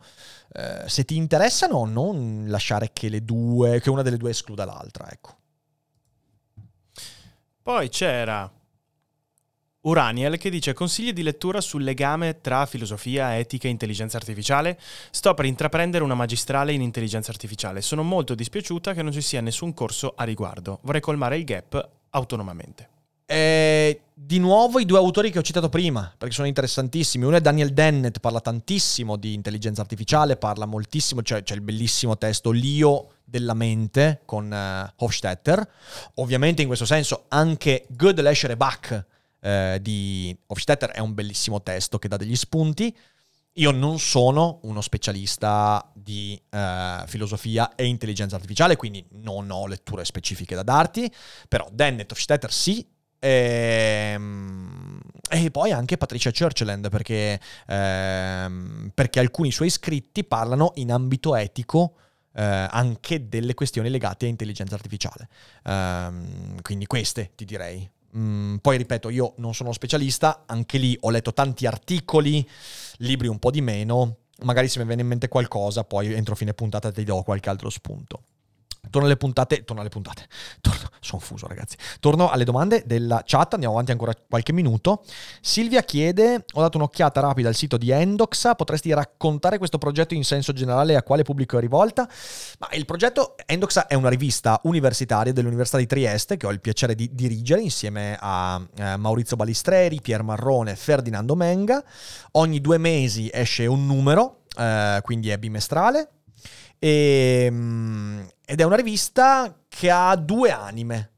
[0.52, 5.34] Eh, se ti interessano, non lasciare che, due, che una delle due escluda l'altra, ecco.
[7.62, 8.52] Poi c'era
[9.80, 14.78] Uraniel che dice consigli di lettura sul legame tra filosofia, etica e intelligenza artificiale.
[15.10, 17.80] Sto per intraprendere una magistrale in intelligenza artificiale.
[17.80, 20.80] Sono molto dispiaciuta che non ci sia nessun corso a riguardo.
[20.82, 22.88] Vorrei colmare il gap autonomamente.
[23.26, 27.24] Eh, di nuovo i due autori che ho citato prima, perché sono interessantissimi.
[27.24, 32.18] Uno è Daniel Dennett, parla tantissimo di intelligenza artificiale, parla moltissimo, cioè c'è il bellissimo
[32.18, 35.68] testo L'io della mente con uh, Hofstetter.
[36.14, 39.06] Ovviamente in questo senso anche Gödel, e Bach
[39.40, 42.94] eh, di Hofstetter è un bellissimo testo che dà degli spunti.
[43.54, 50.04] Io non sono uno specialista di uh, filosofia e intelligenza artificiale, quindi non ho letture
[50.04, 51.12] specifiche da darti,
[51.48, 52.86] però Dennett, Hofstetter sì,
[53.18, 60.90] e, ehm, e, poi anche Patricia Churchland, perché, ehm, perché, alcuni suoi scritti parlano in
[60.90, 61.94] ambito etico
[62.32, 65.28] eh, anche delle questioni legate a intelligenza artificiale.
[65.64, 67.88] Um, quindi queste ti direi.
[68.16, 72.48] Mm, poi ripeto, io non sono specialista, anche lì ho letto tanti articoli,
[73.00, 76.54] libri un po' di meno, magari se mi viene in mente qualcosa, poi entro fine
[76.54, 78.22] puntata ti do qualche altro spunto.
[78.88, 80.26] Torno alle puntate, torno alle puntate,
[80.60, 85.04] torno, sono fuso ragazzi, torno alle domande della chat, andiamo avanti ancora qualche minuto.
[85.40, 90.24] Silvia chiede, ho dato un'occhiata rapida al sito di Endoxa, potresti raccontare questo progetto in
[90.24, 92.08] senso generale a quale pubblico è rivolta?
[92.58, 96.94] Ma il progetto Endoxa è una rivista universitaria dell'Università di Trieste che ho il piacere
[96.94, 101.84] di dirigere insieme a eh, Maurizio Balistreri, Pier Marrone Ferdinando Menga.
[102.32, 106.08] Ogni due mesi esce un numero, eh, quindi è bimestrale
[106.80, 111.12] e, ehm, ed è una rivista che ha due anime.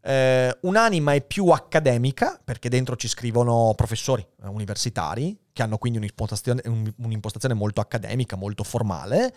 [0.00, 5.98] Eh, un'anima è più accademica, perché dentro ci scrivono professori eh, universitari, che hanno quindi
[5.98, 6.62] un'impostazione,
[6.96, 9.34] un'impostazione molto accademica, molto formale,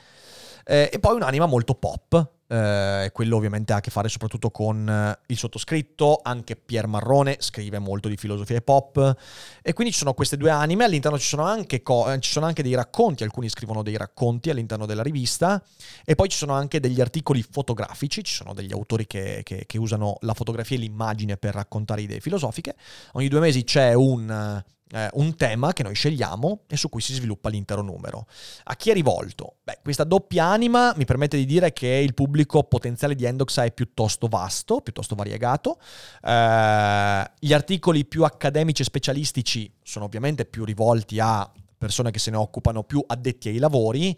[0.64, 4.88] eh, e poi un'anima molto pop, eh, quello ovviamente ha a che fare soprattutto con
[4.88, 9.16] eh, il sottoscritto, anche Pier Marrone scrive molto di filosofia e pop,
[9.62, 12.62] e quindi ci sono queste due anime, all'interno ci sono, anche co- ci sono anche
[12.62, 15.64] dei racconti, alcuni scrivono dei racconti all'interno della rivista,
[16.04, 19.78] e poi ci sono anche degli articoli fotografici, ci sono degli autori che, che, che
[19.78, 22.76] usano la fotografia e l'immagine per raccontare idee filosofiche,
[23.14, 27.14] ogni due mesi c'è un eh, un tema che noi scegliamo e su cui si
[27.14, 28.26] sviluppa l'intero numero.
[28.64, 29.56] A chi è rivolto?
[29.64, 33.72] Beh, questa doppia anima mi permette di dire che il pubblico potenziale di Endoxa è
[33.72, 35.80] piuttosto vasto, piuttosto variegato.
[36.22, 42.30] Eh, gli articoli più accademici e specialistici sono ovviamente più rivolti a persone che se
[42.30, 44.18] ne occupano più addetti ai lavori.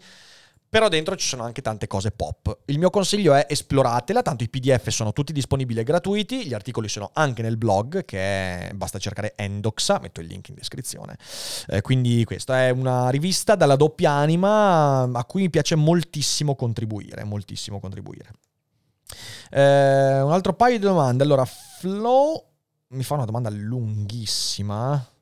[0.74, 2.62] Però dentro ci sono anche tante cose pop.
[2.64, 6.88] Il mio consiglio è esploratela, tanto i PDF sono tutti disponibili e gratuiti, gli articoli
[6.88, 11.16] sono anche nel blog, che è, basta cercare Endoxa, metto il link in descrizione.
[11.68, 17.22] Eh, quindi questa è una rivista dalla doppia anima a cui mi piace moltissimo contribuire,
[17.22, 18.32] moltissimo contribuire.
[19.50, 21.22] Eh, un altro paio di domande.
[21.22, 22.46] Allora, Flo
[22.88, 25.13] mi fa una domanda lunghissima.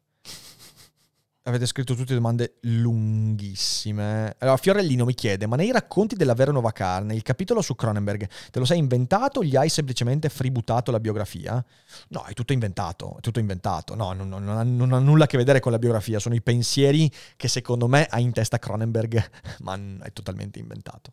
[1.44, 4.36] Avete scritto tutte domande lunghissime.
[4.38, 8.28] Allora, Fiorellino mi chiede: Ma nei racconti della vera nuova carne, il capitolo su Cronenberg,
[8.52, 11.62] te lo sei inventato o gli hai semplicemente freebutato la biografia?
[12.10, 13.16] No, è tutto inventato.
[13.16, 13.96] È tutto inventato.
[13.96, 16.20] No, non, non, ha, non, ha, nulla a che vedere con la biografia.
[16.20, 19.30] Sono i pensieri che secondo me ha in testa Cronenberg,
[19.62, 21.10] ma è totalmente inventato.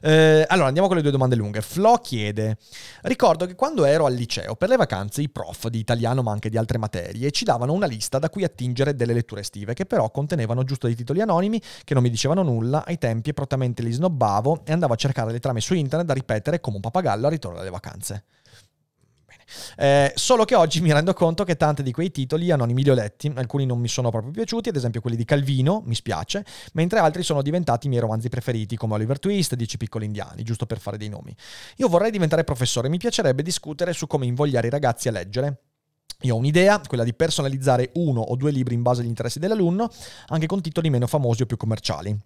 [0.00, 1.60] Eh, allora, andiamo con le due domande lunghe.
[1.60, 2.58] Flo chiede:
[3.02, 6.50] Ricordo che quando ero al liceo, per le vacanze, i prof di italiano, ma anche
[6.50, 9.86] di altre materie, ci davano una lista da cui attingere delle letture estive esclusive, che
[9.86, 13.92] però contenevano giusto dei titoli anonimi che non mi dicevano nulla, ai tempi prontamente li
[13.92, 17.30] snobbavo e andavo a cercare le trame su internet da ripetere come un pappagallo a
[17.30, 18.24] ritorno dalle vacanze.
[19.78, 22.94] Eh, solo che oggi mi rendo conto che tanti di quei titoli anonimi li ho
[22.94, 26.44] letti, alcuni non mi sono proprio piaciuti, ad esempio quelli di Calvino, mi spiace,
[26.74, 30.66] mentre altri sono diventati i miei romanzi preferiti, come Oliver Twist, Dieci piccoli indiani, giusto
[30.66, 31.34] per fare dei nomi.
[31.76, 35.67] Io vorrei diventare professore, mi piacerebbe discutere su come invogliare i ragazzi a leggere.
[36.22, 39.88] Io ho un'idea, quella di personalizzare uno o due libri in base agli interessi dell'alunno,
[40.28, 42.18] anche con titoli meno famosi o più commerciali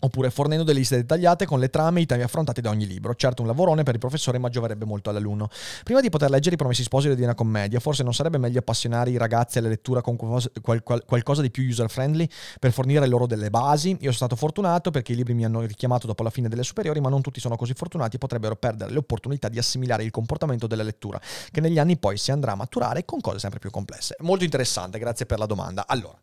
[0.00, 3.14] oppure fornendo delle liste dettagliate con le trame e i temi affrontati da ogni libro.
[3.14, 5.48] Certo un lavorone per il professore ma gioverebbe molto all'alunno.
[5.82, 9.10] Prima di poter leggere I Promessi Sposi di una commedia, forse non sarebbe meglio appassionare
[9.10, 12.28] i ragazzi alla lettura con qual- qual- qualcosa di più user-friendly
[12.60, 13.90] per fornire loro delle basi?
[13.90, 17.00] Io sono stato fortunato perché i libri mi hanno richiamato dopo la fine delle superiori,
[17.00, 20.84] ma non tutti sono così fortunati e potrebbero perdere l'opportunità di assimilare il comportamento della
[20.84, 21.20] lettura,
[21.50, 24.16] che negli anni poi si andrà a maturare con cose sempre più complesse.
[24.20, 25.86] Molto interessante, grazie per la domanda.
[25.86, 26.18] Allora,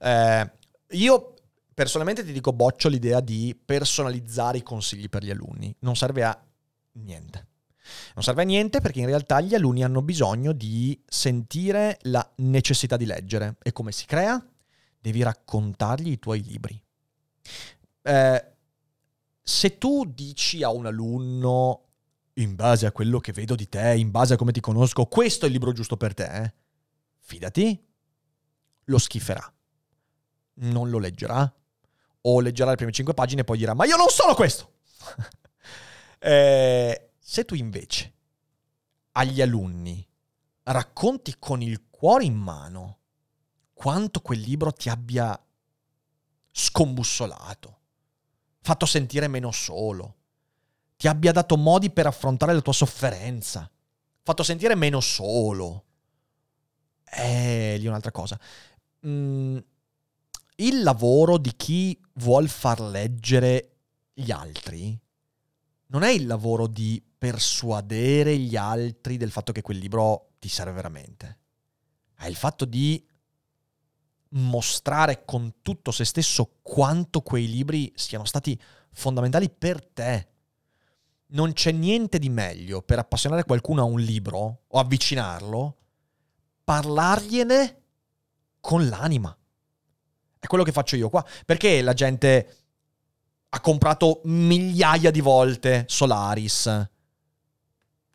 [0.00, 0.50] eh,
[0.92, 1.34] io
[1.78, 5.72] Personalmente ti dico boccio l'idea di personalizzare i consigli per gli alunni.
[5.82, 6.44] Non serve a
[6.94, 7.46] niente.
[8.16, 12.96] Non serve a niente perché in realtà gli alunni hanno bisogno di sentire la necessità
[12.96, 13.58] di leggere.
[13.62, 14.44] E come si crea?
[14.98, 16.82] Devi raccontargli i tuoi libri.
[18.02, 18.52] Eh,
[19.40, 21.90] se tu dici a un alunno,
[22.34, 25.44] in base a quello che vedo di te, in base a come ti conosco, questo
[25.44, 26.54] è il libro giusto per te, eh?
[27.20, 27.80] fidati,
[28.86, 29.54] lo schiferà.
[30.60, 31.54] Non lo leggerà,
[32.30, 34.72] o leggerà le prime 5 pagine e poi dirà ma io non sono questo.
[36.18, 38.12] eh, se tu invece
[39.12, 40.06] agli alunni
[40.64, 42.98] racconti con il cuore in mano
[43.72, 45.40] quanto quel libro ti abbia
[46.50, 47.78] scombussolato,
[48.60, 50.16] fatto sentire meno solo,
[50.96, 53.70] ti abbia dato modi per affrontare la tua sofferenza,
[54.22, 55.84] fatto sentire meno solo.
[57.04, 58.38] Eh, lì un'altra cosa.
[59.06, 59.58] Mm,
[60.60, 63.76] il lavoro di chi vuol far leggere
[64.12, 64.98] gli altri
[65.90, 70.72] non è il lavoro di persuadere gli altri del fatto che quel libro ti serve
[70.72, 71.38] veramente.
[72.14, 73.04] È il fatto di
[74.30, 78.60] mostrare con tutto se stesso quanto quei libri siano stati
[78.92, 80.28] fondamentali per te.
[81.28, 85.76] Non c'è niente di meglio per appassionare qualcuno a un libro o avvicinarlo,
[86.64, 87.82] parlargliene
[88.60, 89.37] con l'anima.
[90.38, 91.24] È quello che faccio io qua.
[91.44, 92.56] Perché la gente
[93.50, 96.88] ha comprato migliaia di volte Solaris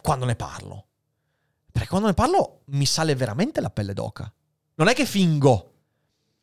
[0.02, 0.88] quando ne parlo?
[1.72, 4.32] Perché quando ne parlo mi sale veramente la pelle d'oca.
[4.76, 5.72] Non è che fingo.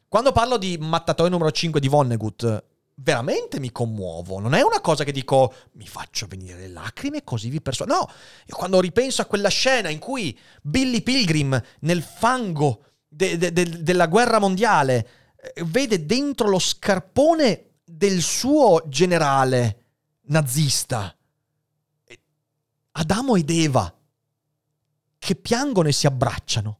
[0.09, 2.65] Quando parlo di mattatoio numero 5 di Vonnegut,
[2.97, 4.41] veramente mi commuovo.
[4.41, 7.95] Non è una cosa che dico mi faccio venire le lacrime così vi persuado.
[7.95, 8.11] No,
[8.47, 13.83] io quando ripenso a quella scena in cui Billy Pilgrim nel fango de- de- de-
[13.83, 15.09] della guerra mondiale
[15.65, 19.85] vede dentro lo scarpone del suo generale
[20.23, 21.15] nazista
[22.93, 23.95] Adamo ed Eva
[25.19, 26.79] che piangono e si abbracciano.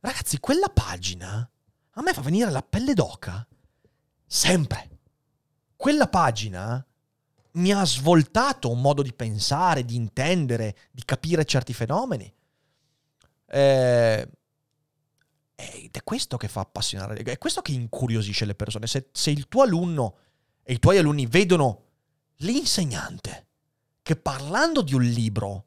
[0.00, 1.48] Ragazzi, quella pagina
[1.96, 3.46] a me fa venire la pelle d'oca.
[4.26, 4.90] Sempre.
[5.76, 6.84] Quella pagina
[7.52, 12.32] mi ha svoltato un modo di pensare, di intendere, di capire certi fenomeni.
[13.46, 14.28] Eh,
[15.54, 18.86] ed è questo che fa appassionare, è questo che incuriosisce le persone.
[18.86, 20.18] Se, se il tuo alunno
[20.62, 21.82] e i tuoi alunni vedono
[22.38, 23.46] l'insegnante
[24.02, 25.66] che parlando di un libro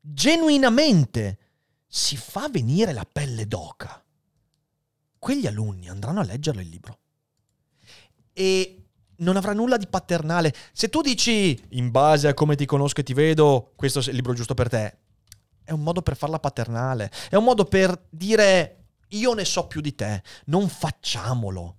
[0.00, 1.38] genuinamente
[1.86, 4.02] si fa venire la pelle d'oca,
[5.18, 6.98] quegli alunni andranno a leggerlo il libro.
[8.32, 10.54] E non avrà nulla di paternale.
[10.72, 14.14] Se tu dici, in base a come ti conosco e ti vedo, questo è il
[14.14, 14.98] libro giusto per te,
[15.64, 17.10] è un modo per farla paternale.
[17.28, 21.76] È un modo per dire, io ne so più di te, non facciamolo.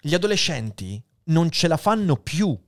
[0.00, 2.58] Gli adolescenti non ce la fanno più.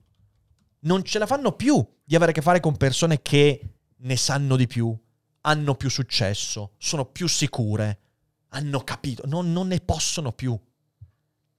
[0.80, 4.56] Non ce la fanno più di avere a che fare con persone che ne sanno
[4.56, 4.96] di più,
[5.42, 7.98] hanno più successo, sono più sicure,
[8.50, 10.58] hanno capito, non, non ne possono più.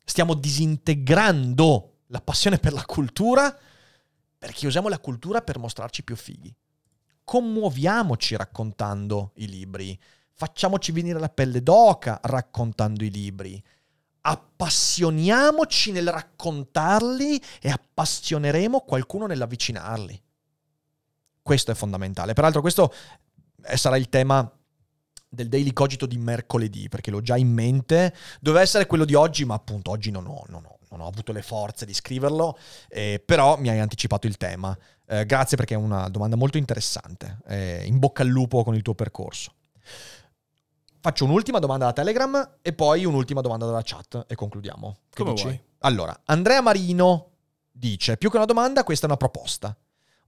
[0.05, 3.57] Stiamo disintegrando la passione per la cultura
[4.37, 6.55] perché usiamo la cultura per mostrarci più fighi.
[7.23, 9.99] Commuoviamoci raccontando i libri,
[10.37, 13.61] facciamoci venire la pelle d'oca raccontando i libri,
[14.21, 20.21] appassioniamoci nel raccontarli e appassioneremo qualcuno nell'avvicinarli.
[21.41, 22.33] Questo è fondamentale.
[22.33, 22.93] Peraltro questo
[23.63, 24.49] eh, sarà il tema
[25.27, 28.13] del Daily Cogito di mercoledì, perché l'ho già in mente.
[28.39, 31.31] Doveva essere quello di oggi, ma appunto oggi non ho, non ho, non ho avuto
[31.31, 32.59] le forze di scriverlo,
[32.89, 34.77] eh, però mi hai anticipato il tema.
[35.07, 37.39] Eh, grazie perché è una domanda molto interessante.
[37.47, 39.53] Eh, in bocca al lupo con il tuo percorso.
[40.99, 44.97] Faccio un'ultima domanda da Telegram e poi un'ultima domanda dalla chat e concludiamo.
[45.09, 45.43] Che Come dici?
[45.43, 45.61] vuoi.
[45.79, 47.31] Allora, Andrea Marino
[47.71, 49.75] dice, più che una domanda, questa è una proposta.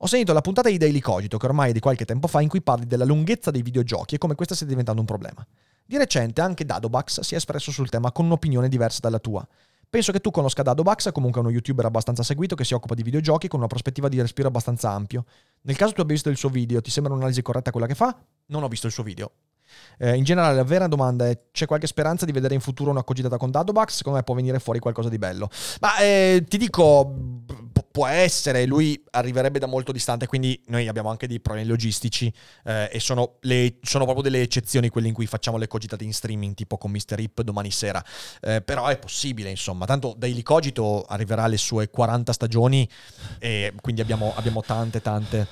[0.01, 2.47] Ho sentito la puntata di Daily Cogito, che ormai è di qualche tempo fa, in
[2.47, 5.45] cui parli della lunghezza dei videogiochi e come questa stia diventando un problema.
[5.83, 9.45] Di recente anche Dadobax si è espresso sul tema con un'opinione diversa dalla tua.
[9.89, 13.01] Penso che tu conosca Dadobax, comunque è uno youtuber abbastanza seguito che si occupa di
[13.01, 15.25] videogiochi con una prospettiva di respiro abbastanza ampio.
[15.61, 18.15] Nel caso tu abbia visto il suo video, ti sembra un'analisi corretta quella che fa?
[18.45, 19.31] Non ho visto il suo video.
[19.97, 23.03] Eh, in generale, la vera domanda è: c'è qualche speranza di vedere in futuro una
[23.03, 23.95] cogitata con Dadobax?
[23.95, 25.49] Secondo me può venire fuori qualcosa di bello.
[25.81, 27.05] Ma eh, ti dico,
[27.45, 32.31] pu- può essere, lui arriverebbe da molto distante, quindi noi abbiamo anche dei problemi logistici
[32.63, 36.13] eh, e sono, le- sono proprio delle eccezioni quelle in cui facciamo le cogitate in
[36.13, 37.19] streaming, tipo con Mr.
[37.19, 38.03] Hip domani sera.
[38.41, 39.85] Eh, però è possibile, insomma.
[39.85, 42.87] Tanto Daily Cogito arriverà alle sue 40 stagioni
[43.39, 45.47] e quindi abbiamo, abbiamo tante, tante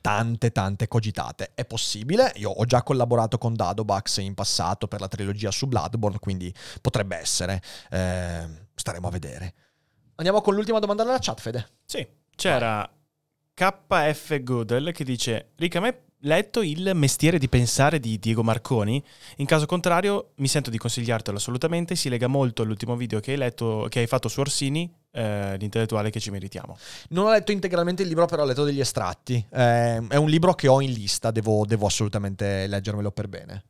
[0.00, 1.52] tante tante cogitate.
[1.54, 6.18] È possibile, io ho già collaborato con Dadobax in passato per la trilogia su Bloodborne,
[6.18, 7.62] quindi potrebbe essere.
[7.90, 9.54] Eh, staremo a vedere.
[10.16, 11.68] Andiamo con l'ultima domanda della chat, Fede.
[11.84, 12.88] Sì, c'era
[13.54, 19.02] KF Goodell che dice: Rick, a me letto il mestiere di pensare di Diego Marconi.
[19.36, 21.94] In caso contrario, mi sento di consigliartelo assolutamente.
[21.94, 26.10] Si lega molto all'ultimo video che hai, letto, che hai fatto su Orsini, eh, l'intellettuale
[26.10, 26.76] che ci meritiamo.
[27.10, 29.44] Non ho letto integralmente il libro, però ho letto degli estratti.
[29.50, 33.64] Eh, è un libro che ho in lista, devo, devo assolutamente leggermelo per bene.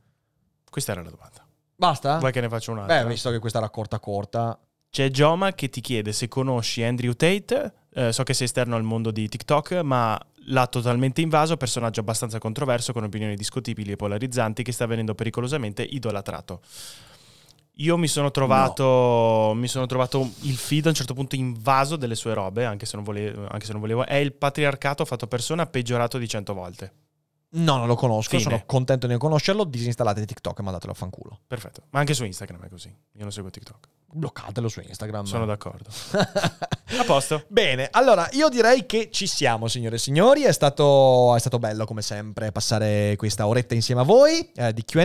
[0.69, 1.45] Questa era la domanda.
[1.75, 2.19] Basta?
[2.19, 3.03] Vuoi che ne faccio un'altra?
[3.03, 4.59] Beh, visto che questa era corta corta.
[4.91, 7.73] C'è Joma che ti chiede se conosci Andrew Tate.
[7.93, 12.39] Eh, so che sei esterno al mondo di TikTok, ma l'ha totalmente invaso, personaggio abbastanza
[12.39, 16.61] controverso con opinioni discutibili e polarizzanti che sta venendo pericolosamente idolatrato.
[17.77, 22.15] Io mi sono trovato, mi sono trovato il feed a un certo punto invaso delle
[22.15, 23.47] sue robe, anche se non volevo.
[23.49, 24.05] Anche se non volevo.
[24.05, 26.93] È il patriarcato fatto persona peggiorato di cento volte.
[27.53, 28.43] No, non lo conosco, Fine.
[28.43, 29.65] sono contento di non conoscerlo.
[29.65, 31.41] Disinstallate TikTok e mandatelo a fanculo.
[31.47, 31.83] Perfetto.
[31.91, 32.89] Ma anche su Instagram è così.
[32.89, 33.89] Io non seguo TikTok.
[34.13, 35.25] Bloccatelo su Instagram.
[35.25, 35.89] Sono d'accordo.
[36.99, 37.45] A posto.
[37.49, 40.43] Bene, allora io direi che ci siamo, signore e signori.
[40.43, 44.85] È stato, è stato bello, come sempre, passare questa oretta insieme a voi eh, di
[44.85, 45.05] QA.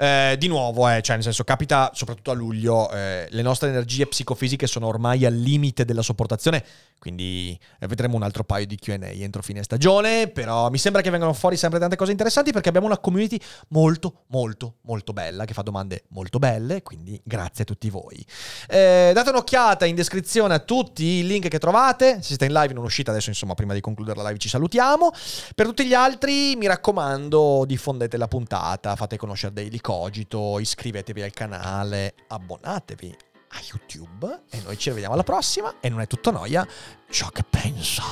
[0.00, 4.06] Eh, di nuovo, eh, cioè nel senso, capita soprattutto a luglio, eh, le nostre energie
[4.06, 6.64] psicofisiche sono ormai al limite della sopportazione,
[6.98, 11.10] quindi eh, vedremo un altro paio di QA entro fine stagione, però mi sembra che
[11.10, 13.38] vengano fuori sempre tante cose interessanti perché abbiamo una community
[13.68, 18.24] molto, molto, molto bella, che fa domande molto belle, quindi grazie a tutti voi.
[18.68, 22.74] Eh, date un'occhiata in descrizione a tutti i link che trovate, se siete in live
[22.74, 25.10] non uscite adesso, insomma, prima di concludere la live ci salutiamo.
[25.54, 31.32] Per tutti gli altri, mi raccomando, diffondete la puntata, fate conoscere Daily Cogito, iscrivetevi al
[31.32, 36.66] canale, abbonatevi a YouTube e noi ci rivediamo alla prossima e non è tutto noia
[37.08, 38.02] ciò che pensa.